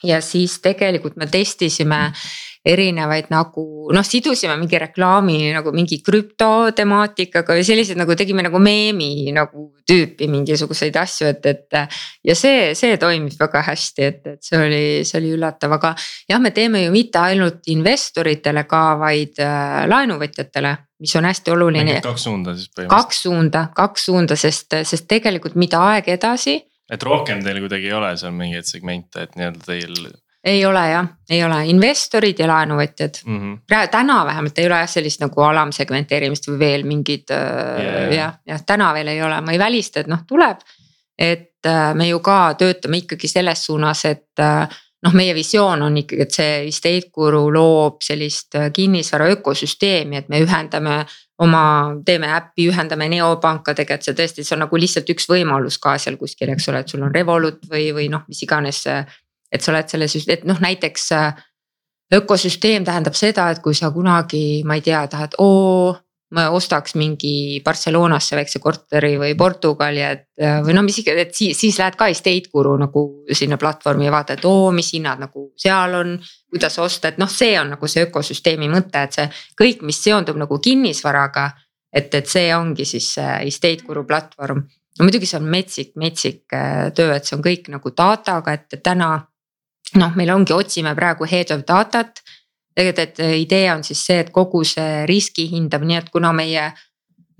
[0.08, 2.00] ja siis tegelikult me testisime
[2.66, 9.32] erinevaid nagu noh, sidusime mingi reklaami nagu mingi krüptotemaatikaga või selliseid nagu tegime nagu meemi
[9.34, 11.80] nagu tüüpi mingisuguseid asju, et, et.
[12.28, 15.96] ja see, see toimis väga hästi, et, et see oli, see oli üllatav, aga
[16.30, 22.00] jah, me teeme ju mitte ainult investoritele ka, vaid äh, laenuvõtjatele mis on hästi oluline.
[22.06, 22.90] kaks suunda siis põhimõtteliselt.
[22.94, 26.60] kaks suunda, kaks suunda, sest, sest tegelikult mida aeg edasi.
[26.92, 30.12] et rohkem teil kuidagi ei ole seal mingeid segmente, et nii-öelda teil
[30.44, 33.40] ei ole jah, ei ole investorid ja laenuvõtjad mm.
[33.40, 33.90] -hmm.
[33.92, 38.14] täna vähemalt ei ole jah sellist nagu alamsegmenteerimist või veel mingid yeah.
[38.14, 40.58] jah, jah täna veel ei ole, ma ei välista, et noh, tuleb.
[41.18, 45.98] et äh, me ju ka töötame ikkagi selles suunas, et äh, noh, meie visioon on
[46.02, 51.04] ikkagi, et see estate guru loob sellist äh, kinnisvara ökosüsteemi, et me ühendame
[51.42, 51.64] oma,
[52.06, 56.18] teeme äppi, ühendame neopankadega, et see tõesti, see on nagu lihtsalt üks võimalus ka seal
[56.22, 58.84] kuskil, eks ole, et sul on Revolut või, või noh, mis iganes
[59.52, 61.42] et sa oled selles, et noh, näiteks äh,
[62.14, 65.92] ökosüsteem tähendab seda, et kui sa kunagi, ma ei tea, tahad, oo
[66.32, 70.28] ma ostaks mingi Barcelonasse väikse korteri või Portugali, et
[70.64, 73.04] või no mis ikka, et siis, siis lähed ka estate guru nagu
[73.36, 76.20] sinna platvormi ja vaatad, oo, mis hinnad nagu seal on.
[76.52, 79.28] kuidas osta, et noh, see on nagu see ökosüsteemi mõte, et see
[79.60, 81.52] kõik, mis seondub nagu kinnisvaraga.
[81.94, 84.64] et, et see ongi siis see estate guru platvorm.
[85.00, 88.84] no muidugi see on metsik, metsik äh, töö, et see on kõik nagu dataga, et
[88.84, 89.28] täna.
[90.00, 92.22] Noh, meil ongi, otsime praegu head of data't
[92.76, 96.32] tegelikult, et äh, idee on siis see, et kogu see riski hindamine, nii et kuna
[96.36, 96.70] meie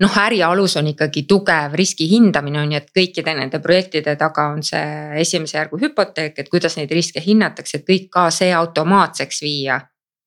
[0.02, 4.48] noh, äri alus on ikkagi tugev riski hindamine on ju, et kõikide nende projektide taga
[4.54, 9.42] on see esimese järgu hüpoteek, et kuidas neid riske hinnatakse, et kõik ka see automaatseks
[9.44, 9.80] viia.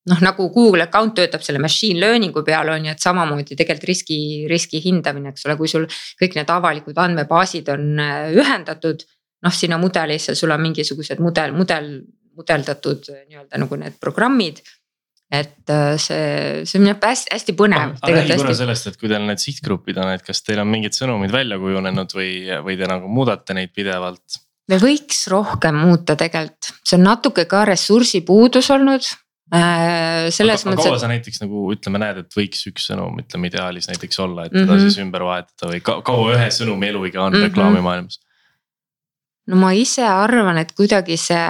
[0.06, 4.18] noh, nagu Google account töötab selle machine learning'u peal on ju, et samamoodi tegelikult riski,
[4.46, 5.88] riski hindamine, eks ole, kui sul
[6.20, 9.02] kõik need avalikud andmebaasid on äh, ühendatud.
[9.46, 11.92] Noh, sinna mudelisse sul on mingisugused mudel, mudel,
[12.36, 14.60] mudeldatud nii-öelda nagu need programmid
[15.30, 17.96] et äh, see, see on hästi, hästi põnev.
[18.06, 21.34] räägi korra sellest, et kui teil need sihtgrupid on, et kas teil on mingid sõnumid
[21.34, 22.32] välja kujunenud või,
[22.62, 24.42] või te nagu muudate neid pidevalt?
[24.70, 29.02] me võiks rohkem muuta tegelikult, see on natuke ka ressursipuudus olnud
[29.54, 30.30] äh,.
[30.34, 30.90] selles aga, mõttes.
[30.90, 34.54] kaua sa näiteks nagu ütleme, näed, et võiks üks sõnum, ütleme ideaalis näiteks olla, et
[34.54, 34.86] teda mm -hmm.
[34.86, 37.50] siis ümber vahetada või kaua ühe sõnumi eluiga on mm -hmm.
[37.50, 38.20] reklaamimaailmas?
[39.46, 41.42] No ma ise arvan, et kuidagi see,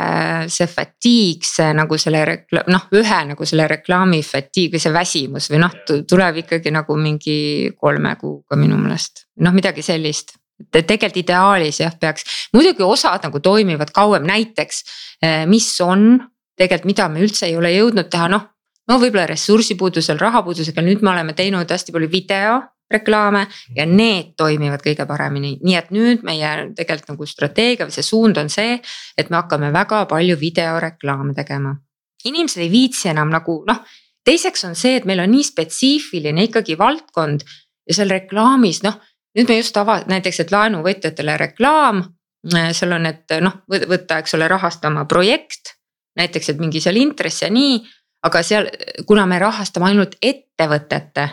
[0.53, 5.51] see fatigue, see nagu selle rekla-, noh, ühe nagu selle reklaami fatigue või see väsimus
[5.53, 5.77] või noh,
[6.09, 7.39] tuleb ikkagi nagu mingi
[7.79, 12.25] kolme kuuga minu meelest, noh midagi sellist et tegelikult ideaalis jah, peaks,
[12.57, 14.83] muidugi osad nagu toimivad kauem, näiteks
[15.21, 16.17] eh, mis on
[16.57, 18.53] tegelikult, mida me üldse ei ole jõudnud teha, noh.
[18.89, 22.61] No võib-olla ressursipuudusel, rahapuudusega, nüüd me oleme teinud hästi palju video
[22.91, 28.07] reklaame ja need toimivad kõige paremini, nii et nüüd meie tegelikult nagu strateegia või see
[28.07, 28.79] suund on see,
[29.19, 31.77] et me hakkame väga palju videoreklaame tegema.
[32.25, 33.83] inimesed ei viitsi enam nagu noh,
[34.25, 37.43] teiseks on see, et meil on nii spetsiifiline ikkagi valdkond
[37.87, 39.01] ja seal reklaamis noh,
[39.37, 42.03] nüüd me just ava-, näiteks, et laenuvõtjatele reklaam,
[42.47, 45.75] seal on, et noh, võtta, eks ole, rahastama projekt.
[46.17, 47.83] näiteks, et mingi seal intress ja nii,
[48.23, 48.71] aga seal,
[49.07, 51.29] kuna me rahastame ainult ettevõtete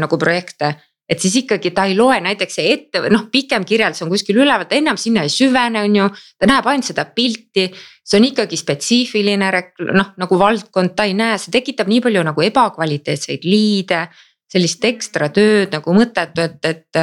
[0.00, 0.74] nagu projekte
[1.10, 4.68] et siis ikkagi ta ei loe näiteks see ette, noh pikem kirjeldus on kuskil üleval,
[4.70, 6.08] ta enam sinna ei süvene, on ju.
[6.38, 7.66] ta näeb ainult seda pilti,
[8.06, 9.50] see on ikkagi spetsiifiline
[9.90, 14.06] noh nagu valdkond, ta ei näe, see tekitab nii palju nagu ebakvaliteetseid liide
[14.50, 16.98] sellist ekstra tööd nagu mõttetu, et, et.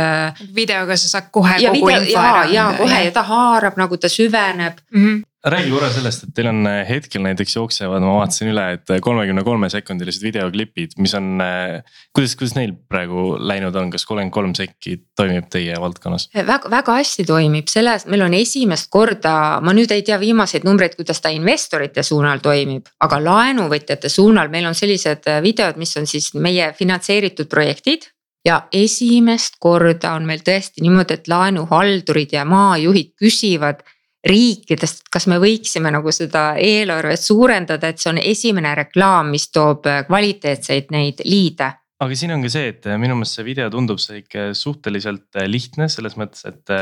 [0.55, 2.41] Videoga sa saad kohe ja kogu video, info ära.
[2.51, 5.03] ja, ja kohe ja ta haarab nagu ta süveneb mm.
[5.03, 8.93] -hmm räägi korra sellest, et teil on äh, hetkel näiteks jooksevad, ma vaatasin üle, et
[8.93, 11.29] äh, kolmekümne kolme sekundilised videoklipid, mis on.
[11.43, 16.29] Äh, kuidas, kuidas neil praegu läinud on, kas kolmkümmend kolm sekki toimib teie valdkonnas?
[16.33, 20.97] väga, väga hästi toimib, selles meil on esimest korda, ma nüüd ei tea viimaseid numbreid,
[20.97, 26.31] kuidas ta investorite suunal toimib, aga laenuvõtjate suunal meil on sellised videod, mis on siis
[26.37, 28.09] meie finantseeritud projektid
[28.47, 33.83] ja esimest korda on meil tõesti niimoodi, et laenuhaldurid ja maajuhid küsivad
[34.27, 39.49] riikidest, et kas me võiksime nagu seda eelarvet suurendada, et see on esimene reklaam, mis
[39.53, 43.45] toob äh, kvaliteetseid neid liide aga siin on ka see, et äh, minu meelest see
[43.47, 46.75] video tundub see ikka suhteliselt äh, lihtne selles mõttes, et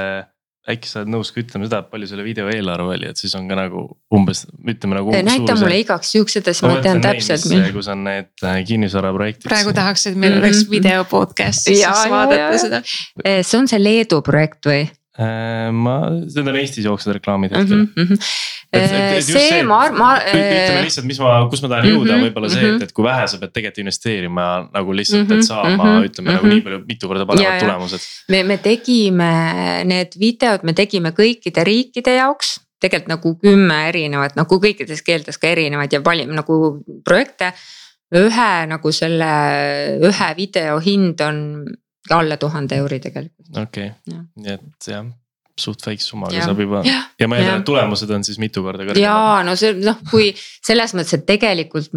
[0.65, 3.35] äkki sa oled nõus ka ütlema seda, et palju selle video eelarve oli, et siis
[3.37, 3.85] on ka nagu
[4.17, 5.13] umbes, ütleme nagu.
[5.13, 7.45] näita mulle igaks juhuks seda, siis ma tean täpselt.
[7.75, 9.45] kus on need kinnisvaraprojektid.
[9.45, 10.43] praegu tahaks, et meil mm -hmm.
[10.43, 12.81] oleks video podcast, siis vaadata seda.
[12.85, 14.87] see on see Leedu projekt või?
[15.15, 17.91] Äh, ma, need on Eestis jooksvad reklaamid hetkel mm.
[17.95, 18.17] -hmm.
[18.75, 20.09] Et, et, et see, see, ma, ma.
[20.19, 22.83] ütleme lihtsalt, mis ma, kus ma tahan jõuda mm -hmm, võib-olla see, et, mhm.
[22.83, 26.35] et kui vähe sa pead tegelikult investeerima nagu lihtsalt, et saama mm -hmm, ütleme mm
[26.35, 26.41] -hmm.
[26.41, 28.09] nagu nii palju, mitu korda paremad tulemused.
[28.29, 29.31] me, me tegime
[29.87, 35.47] need videod, me tegime kõikide riikide jaoks tegelikult nagu kümme erinevat, nagu kõikides keeltes ka
[35.47, 36.59] erinevaid ja palju nagu
[37.07, 37.53] projekte.
[38.15, 39.31] ühe nagu selle
[40.03, 41.65] ühe video hind on
[42.11, 43.49] alla tuhande euri tegelikult.
[43.57, 45.05] okei okay., nii et jah
[45.59, 48.83] suht väikse summaga saab juba ja, ja ma eeldan, et tulemused on siis mitu korda
[48.83, 48.99] kõrgemad.
[48.99, 51.91] ja no see noh, kui selles mõttes, et tegelikult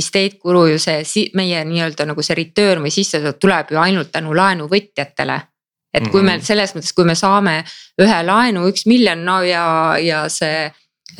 [0.00, 4.32] estate guru ju see meie nii-öelda nagu see return või sissetulek tuleb ju ainult tänu
[4.36, 5.40] laenuvõtjatele.
[5.92, 6.40] et kui mm -hmm.
[6.40, 7.64] me selles mõttes, kui me saame
[8.00, 10.64] ühe laenu üks miljon, no ja, ja see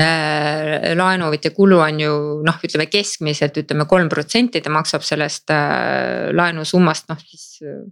[0.00, 2.14] äh, laenuvõtja kulu on ju
[2.46, 7.84] noh, ütleme keskmiselt ütleme kolm protsenti, ta maksab sellest äh, laenusummast noh siis äh,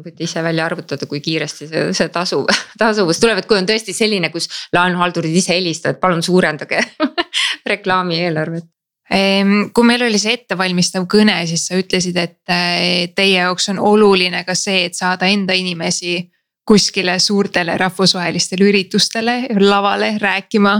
[0.00, 2.42] võite ise välja arvutada, kui kiiresti see, see tasu,
[2.80, 6.80] tasuvus tuleb, et kui on tõesti selline, kus laenuhaldurid ise helistavad, palun suurendage
[7.72, 8.68] reklaami eelarvet
[9.12, 13.82] ehm, kui meil oli see ettevalmistav kõne, siis sa ütlesid, et eh, teie jaoks on
[13.92, 16.20] oluline ka see, et saada enda inimesi
[16.68, 20.76] kuskile suurtele rahvusvahelistele üritustele, lavale rääkima.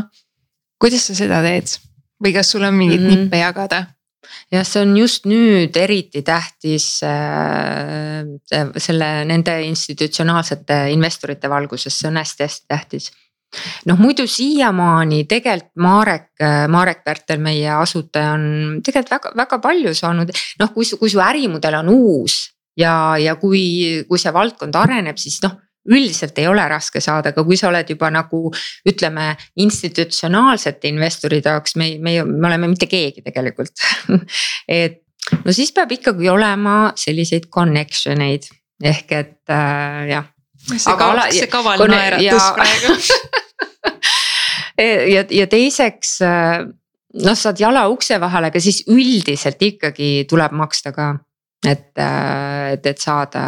[0.80, 1.76] kuidas sa seda teed
[2.22, 3.18] või kas sul on mingeid mm -hmm.
[3.24, 3.86] nippe jagada?
[4.52, 8.22] Jah, see on just nüüd eriti tähtis äh,
[8.76, 13.10] selle, nende institutsionaalsete investorite valguses, see on hästi-hästi tähtis.
[13.84, 16.30] Noh, muidu siiamaani tegelikult Marek,
[16.72, 18.46] Marek Pärtel, meie asutaja on
[18.84, 22.38] tegelikult väga, väga palju saanud, noh, kui su, kui su ärimudel on uus
[22.80, 23.60] ja, ja kui,
[24.08, 25.58] kui see valdkond areneb, siis noh
[25.90, 28.50] üldiselt ei ole raske saada, aga kui sa oled juba nagu
[28.88, 29.32] ütleme
[29.64, 33.74] institutsionaalsete investorite jaoks, me, me, me oleme mitte keegi tegelikult.
[34.68, 35.00] Et
[35.44, 38.48] no siis peab ikkagi olema selliseid connection eid
[38.82, 40.24] ehk et äh, jah.
[40.66, 41.20] see kaval,
[41.50, 42.96] kaval naeratus praegu.
[44.82, 46.62] Ja, ja teiseks äh,
[47.22, 51.10] noh, saad jala ukse vahele, aga siis üldiselt ikkagi tuleb maksta ka
[51.66, 53.42] et, äh, et, et saada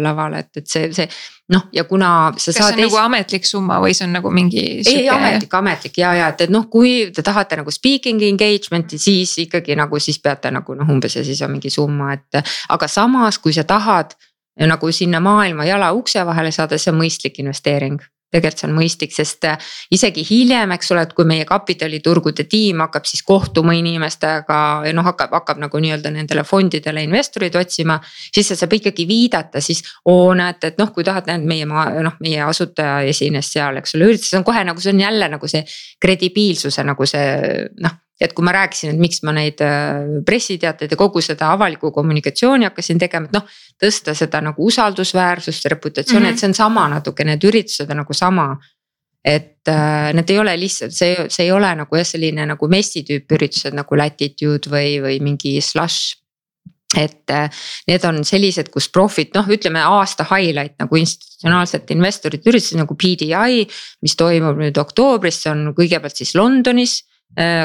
[0.00, 1.08] lavale, et, et see, see
[1.52, 2.54] noh, ja kuna sa kas saad.
[2.56, 4.64] kas see on nagu ametlik summa või see on nagu mingi?
[4.80, 9.36] ei, ametlik, ametlik ja, ja et, et noh, kui te tahate nagu speaking engagement'i, siis
[9.44, 12.40] ikkagi nagu siis peate nagu noh, umbes ja siis on mingi summa, et.
[12.68, 14.16] aga samas, kui sa tahad
[14.58, 18.00] nagu sinna maailma jala ukse vahele saada, see on mõistlik investeering
[18.32, 22.82] tegelikult see on mõistlik, sest äh, isegi hiljem, eks ole, et kui meie kapitaliturgude tiim
[22.84, 27.98] hakkab siis kohtuma inimestega ja noh, hakkab, hakkab nagu nii-öelda nendele fondidele investoreid otsima.
[28.34, 31.88] siis see saab ikkagi viidata siis, oo näete, et noh, kui tahad, näed meie maa,
[32.04, 35.48] noh, meie asutaja esines seal, eks ole, üritus on kohe nagu see on jälle nagu
[35.48, 35.64] see
[36.00, 37.24] kredibiilsuse nagu see
[37.84, 41.92] noh et kui ma rääkisin, et miks ma neid äh, pressiteateid ja kogu seda avalikku
[41.94, 43.58] kommunikatsiooni hakkasin tegema, et noh.
[43.78, 46.34] tõsta seda nagu usaldusväärsust, reputatsiooni mm, -hmm.
[46.34, 48.56] et see on sama natuke, need üritused on nagu sama.
[49.24, 53.02] et äh, need ei ole lihtsalt, see, see ei ole nagu jah, selline nagu messi
[53.02, 56.14] tüüpi üritused nagu Latitude või, või mingi slush
[56.96, 57.50] et äh,
[57.88, 63.66] need on sellised, kus profit, noh, ütleme aasta highlight nagu institutsionaalsete investorite üritused nagu PDI.
[64.02, 67.02] mis toimub nüüd oktoobris, see on kõigepealt siis Londonis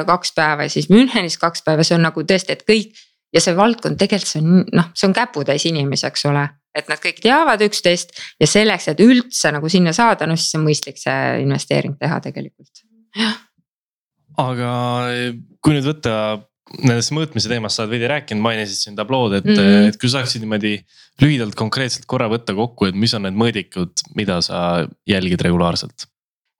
[0.07, 2.99] kaks päeva ja siis Münchenis kaks päeva, see on nagu tõesti, et kõik.
[3.33, 6.43] ja see valdkond tegelikult see on noh, see on käputäis inimesi, eks ole,
[6.77, 10.65] et nad kõik teavad üksteist ja selleks, et üldse nagu sinna saada, no siis on
[10.67, 12.85] mõistlik see investeering teha tegelikult,
[13.17, 13.37] jah.
[14.43, 14.73] aga
[15.63, 16.15] kui nüüd võtta
[16.81, 19.89] nendest mõõtmise teemast sa oled veidi rääkinud, mainisid siin tablood, et mm, -hmm.
[19.91, 20.77] et kui sa saaksid niimoodi
[21.21, 26.07] lühidalt konkreetselt korra võtta kokku, et mis on need mõõdikud, mida sa jälgid regulaarselt?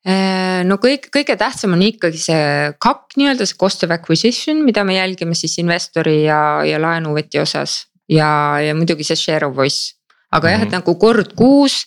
[0.03, 4.83] Äh, no kõik, kõige tähtsam on ikkagi see KAK nii-öelda see cost of acquisition, mida
[4.83, 7.77] me jälgime siis investori ja, ja laenuvõtja osas
[8.11, 9.95] ja, ja muidugi see share of voice.
[10.33, 10.57] aga mm -hmm.
[10.57, 10.75] jah, et mhm.
[10.75, 11.85] nagu kord kuus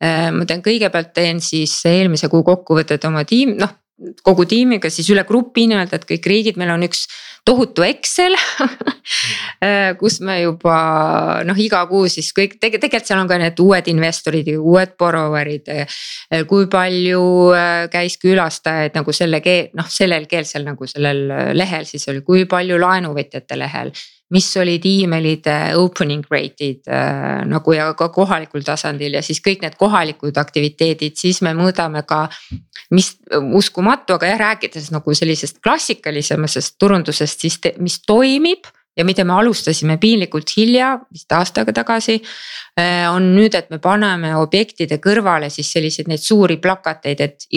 [0.00, 3.74] äh, ma teen kõigepealt teen siis eelmise kuu kokkuvõtted oma tiim, noh
[4.22, 7.06] kogu tiimiga siis üle grupi nii-öelda, et kõik riigid, meil on üks
[7.48, 8.36] tohutu Excel
[9.64, 10.78] äh, kus me juba
[11.48, 14.94] noh, iga kuu siis kõik tege, tegelikult seal on ka need uued investorid ja uued
[15.00, 15.72] borrower'id.
[15.72, 17.24] Äh, kui palju
[17.56, 21.26] äh, käis külastajaid nagu selle keel, noh sellel keelsel nagu sellel
[21.56, 23.92] lehel siis oli, kui palju laenuvõtjate lehel
[24.34, 29.78] mis olid email'ide opening rate'id äh, nagu ja ka kohalikul tasandil ja siis kõik need
[29.80, 32.26] kohalikud aktiviteedid, siis me mõõdame ka.
[32.90, 33.10] mis
[33.52, 38.64] uskumatu, aga jah, rääkides nagu sellisest klassikalisemasest turundusest, siis te, mis toimib
[38.98, 42.18] ja mida me alustasime piinlikult hilja, vist aasta aega tagasi.
[42.78, 47.48] Äh, on nüüd, et me paneme objektide kõrvale siis selliseid neid suuri plakateid, et,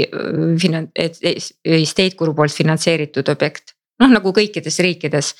[0.96, 3.76] et State Guru poolt finantseeritud objekt.
[4.02, 5.36] noh, nagu kõikides riikides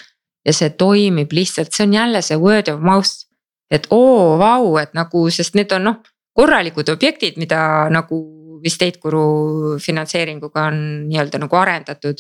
[0.46, 3.28] ja see toimib lihtsalt, see on jälle see word of mouth.
[3.72, 6.00] et oo, vau, et nagu, sest need on noh,
[6.36, 8.18] korralikud objektid, mida nagu
[8.64, 12.20] vist Eitguru finantseeringuga on nii-öelda nagu arendatud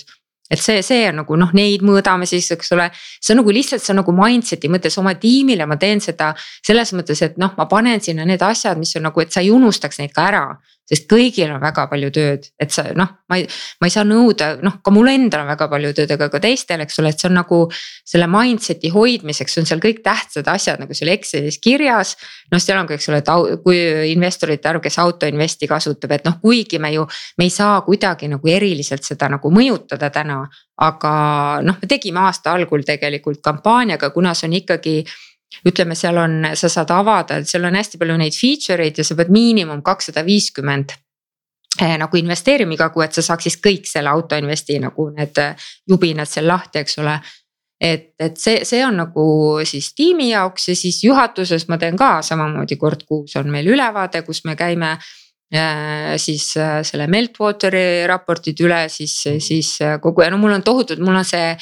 [0.51, 2.89] et see, see on nagu noh, neid mõõdame siis, eks ole.
[2.93, 6.91] see on nagu lihtsalt, see on nagu mindset'i mõttes oma tiimile ma teen seda selles
[6.97, 10.01] mõttes, et noh, ma panen sinna need asjad, mis on nagu, et sa ei unustaks
[10.01, 10.43] neid ka ära.
[10.89, 13.45] Sest kõigil on väga palju tööd, et sa noh, ma ei,
[13.79, 16.83] ma ei saa nõuda, noh ka mul endal on väga palju tööd, aga ka teistel,
[16.83, 17.61] eks ole, et see on nagu.
[18.11, 22.15] selle mindset'i hoidmiseks on seal kõik tähtsad asjad nagu seal Excelis kirjas.
[22.51, 23.77] noh, seal on ka, eks ole, et kui
[24.11, 27.05] investorite arv, kes auto investi kasutab, et noh, kuigi me ju,
[27.37, 30.43] me ei saa kuidagi nagu eriliselt seda nagu mõjutada täna
[30.81, 31.13] aga
[31.65, 34.95] noh, me tegime aasta algul tegelikult kampaaniaga, kuna see on ikkagi
[35.67, 39.17] ütleme, seal on, sa saad avada, seal on hästi palju neid feature eid ja sa
[39.19, 40.95] pead miinimum kakssada viiskümmend
[41.81, 45.43] eh, nagu investeerima iga kuu, et sa saaks siis kõik selle auto investi nagu need
[45.89, 47.19] jubinad seal lahti, eks ole.
[47.81, 49.25] et, et see, see on nagu
[49.65, 54.21] siis tiimi jaoks ja siis juhatuses ma teen ka samamoodi kord kuus on meil ülevaade,
[54.21, 54.97] kus me käime
[55.51, 59.73] siis selle Meltwateri raportid üle, siis, siis
[60.03, 61.55] kogu ja no mul on tohutult, mul on see.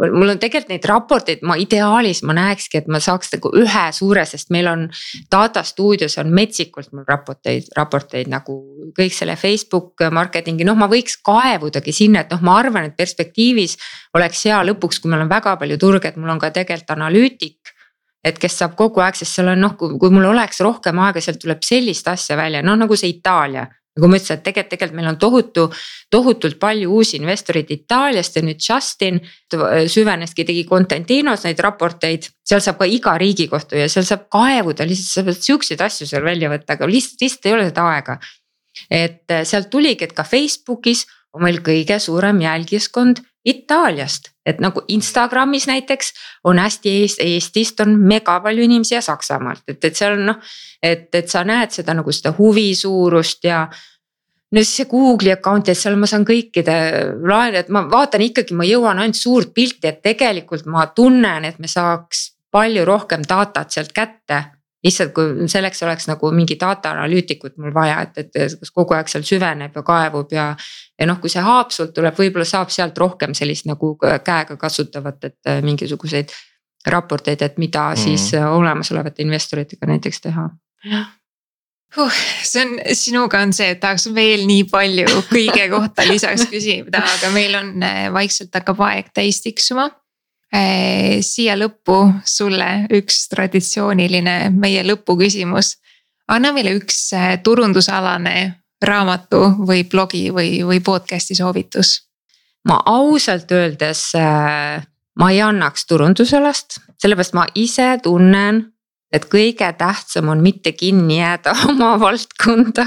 [0.00, 4.24] mul on tegelikult neid raporteid, ma ideaalis ma näekski, et ma saaks nagu ühe suure,
[4.26, 4.82] sest meil on
[5.30, 8.58] data stuudios on metsikult mul raporteid, raporteid nagu
[8.98, 13.78] kõik selle Facebook marketingi, noh, ma võiks kaevudagi sinna, et noh, ma arvan, et perspektiivis
[14.18, 17.75] oleks hea lõpuks, kui meil on väga palju turge, et mul on ka tegelikult analüütik
[18.26, 21.38] et kes saab kogu aeg, sest seal on noh, kui mul oleks rohkem aega, sealt
[21.42, 23.66] tuleb sellist asja välja, noh nagu see Itaalia
[23.96, 25.62] nagu ma ütlesin, et tegelikult, tegelikult meil on tohutu,
[26.12, 29.22] tohutult palju uusi investoreid Itaaliast ja nüüd Justin
[29.92, 32.28] süveneski, tegi Contentinos neid raporteid.
[32.46, 36.08] seal saab ka iga riigi kohta ja seal saab kaevuda, lihtsalt sa pead siukseid asju
[36.10, 38.18] seal välja võtta, aga lihtsalt, lihtsalt ei ole seda aega.
[38.92, 45.68] et sealt tuligi, et ka Facebookis on meil kõige suurem jälgijaskond Itaaliast, et nagu Instagramis
[45.70, 46.12] näiteks
[46.44, 50.40] on hästi Eest, Eestist on mega palju inimesi ja Saksamaalt, et, et seal on noh.
[50.82, 53.66] et, et sa näed seda nagu seda huvi suurust ja.
[54.50, 56.76] no siis see Google'i account, et seal ma saan kõikide
[57.22, 61.62] laene, et ma vaatan ikkagi, ma jõuan ainult suurt pilti, et tegelikult ma tunnen, et
[61.62, 64.42] me saaks palju rohkem datat sealt kätte
[64.84, 69.08] lihtsalt kui selleks oleks nagu mingi data analüütikut mul vaja, et, et kas kogu aeg
[69.10, 70.50] seal süveneb ja kaevub ja.
[70.98, 75.50] ja noh, kui see Haapsult tuleb, võib-olla saab sealt rohkem sellist nagu käega kasutavat, et
[75.50, 76.34] äh, mingisuguseid
[76.86, 78.02] raporteid, et mida mm.
[78.04, 80.48] siis äh, olemasolevate investoritega näiteks teha,
[81.96, 87.02] huh, see on, sinuga on see, et tahaks veel nii palju kõige kohta lisaks küsida,
[87.16, 89.88] aga meil on äh, vaikselt hakkab aeg täis tiksuma
[90.52, 95.76] siia lõppu sulle üks traditsiooniline meie lõpuküsimus.
[96.28, 102.02] anna meile üks eh, turundusalane raamatu või blogi või, või podcast'i soovitus.
[102.68, 104.82] ma ausalt öeldes, eh,
[105.18, 108.72] ma ei annaks turundusalast, sellepärast ma ise tunnen,
[109.12, 112.86] et kõige tähtsam on mitte kinni jääda oma valdkonda.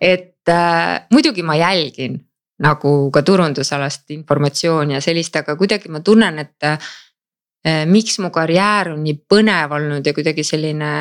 [0.00, 2.20] et äh, muidugi ma jälgin
[2.62, 8.92] nagu ka turundusalast informatsiooni ja sellist, aga kuidagi ma tunnen, et eh, miks mu karjäär
[8.94, 10.92] on nii põnev olnud ja kuidagi selline.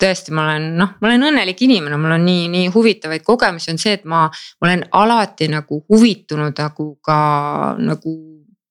[0.00, 3.78] tõesti, ma olen noh, ma olen õnnelik inimene, mul on nii, nii huvitavaid kogemusi on
[3.78, 7.16] see, et ma, ma olen alati nagu huvitunud nagu ka
[7.76, 8.14] nagu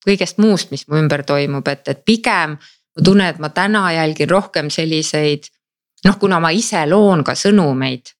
[0.06, 4.30] kõigest muust, mis mu ümber toimub, et, et pigem ma tunnen, et ma täna jälgin
[4.30, 5.52] rohkem selliseid.
[6.06, 8.16] noh, kuna ma ise loon ka sõnumeid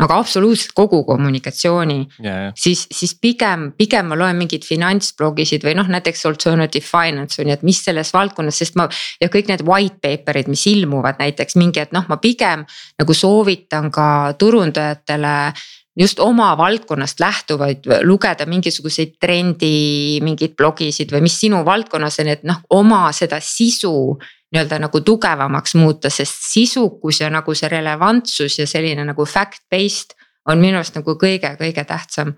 [0.00, 2.50] nagu absoluutselt kogu kommunikatsiooni yeah,.
[2.58, 7.56] siis, siis pigem, pigem ma loen mingeid finantsblogisid või noh, näiteks alternative finance on ju,
[7.56, 8.88] et mis selles valdkonnas, sest ma.
[9.22, 12.66] ja kõik need white paper'id, mis ilmuvad näiteks mingi, et noh, ma pigem
[13.00, 15.36] nagu soovitan ka turundajatele
[15.96, 22.44] just oma valdkonnast lähtuvaid lugeda mingisuguseid trendi mingeid blogisid või mis sinu valdkonnas on, et
[22.44, 24.18] noh, oma seda sisu
[24.54, 30.14] nii-öelda nagu tugevamaks muuta, sest sisukus ja nagu see relevantsus ja selline nagu fact-based
[30.46, 32.36] on minu arust nagu kõige-kõige tähtsam.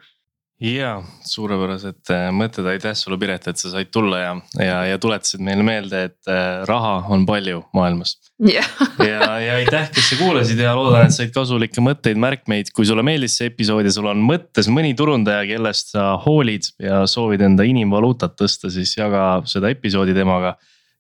[0.58, 5.42] Ja suurepärased äh, mõtted, aitäh sulle Piret, et sa said tulla ja, ja, ja tuletasid
[5.46, 8.16] meile meelde, et äh, raha on palju maailmas.
[8.42, 8.64] ja,
[8.98, 13.04] ja, ja aitäh, kes sa kuulasid ja loodan, et said kasulikke mõtteid, märkmeid, kui sulle
[13.06, 17.68] meeldis see episood ja sul on mõttes mõni turundaja, kellest sa hoolid ja soovid enda
[17.68, 20.56] inimvaluutat tõsta, siis jaga seda episoodi temaga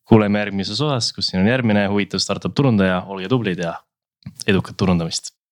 [0.08, 3.74] kuuleme järgmises osas, kus siin on järgmine huvitav startup turundaja, olge tublid ja
[4.48, 5.37] edukat turundamist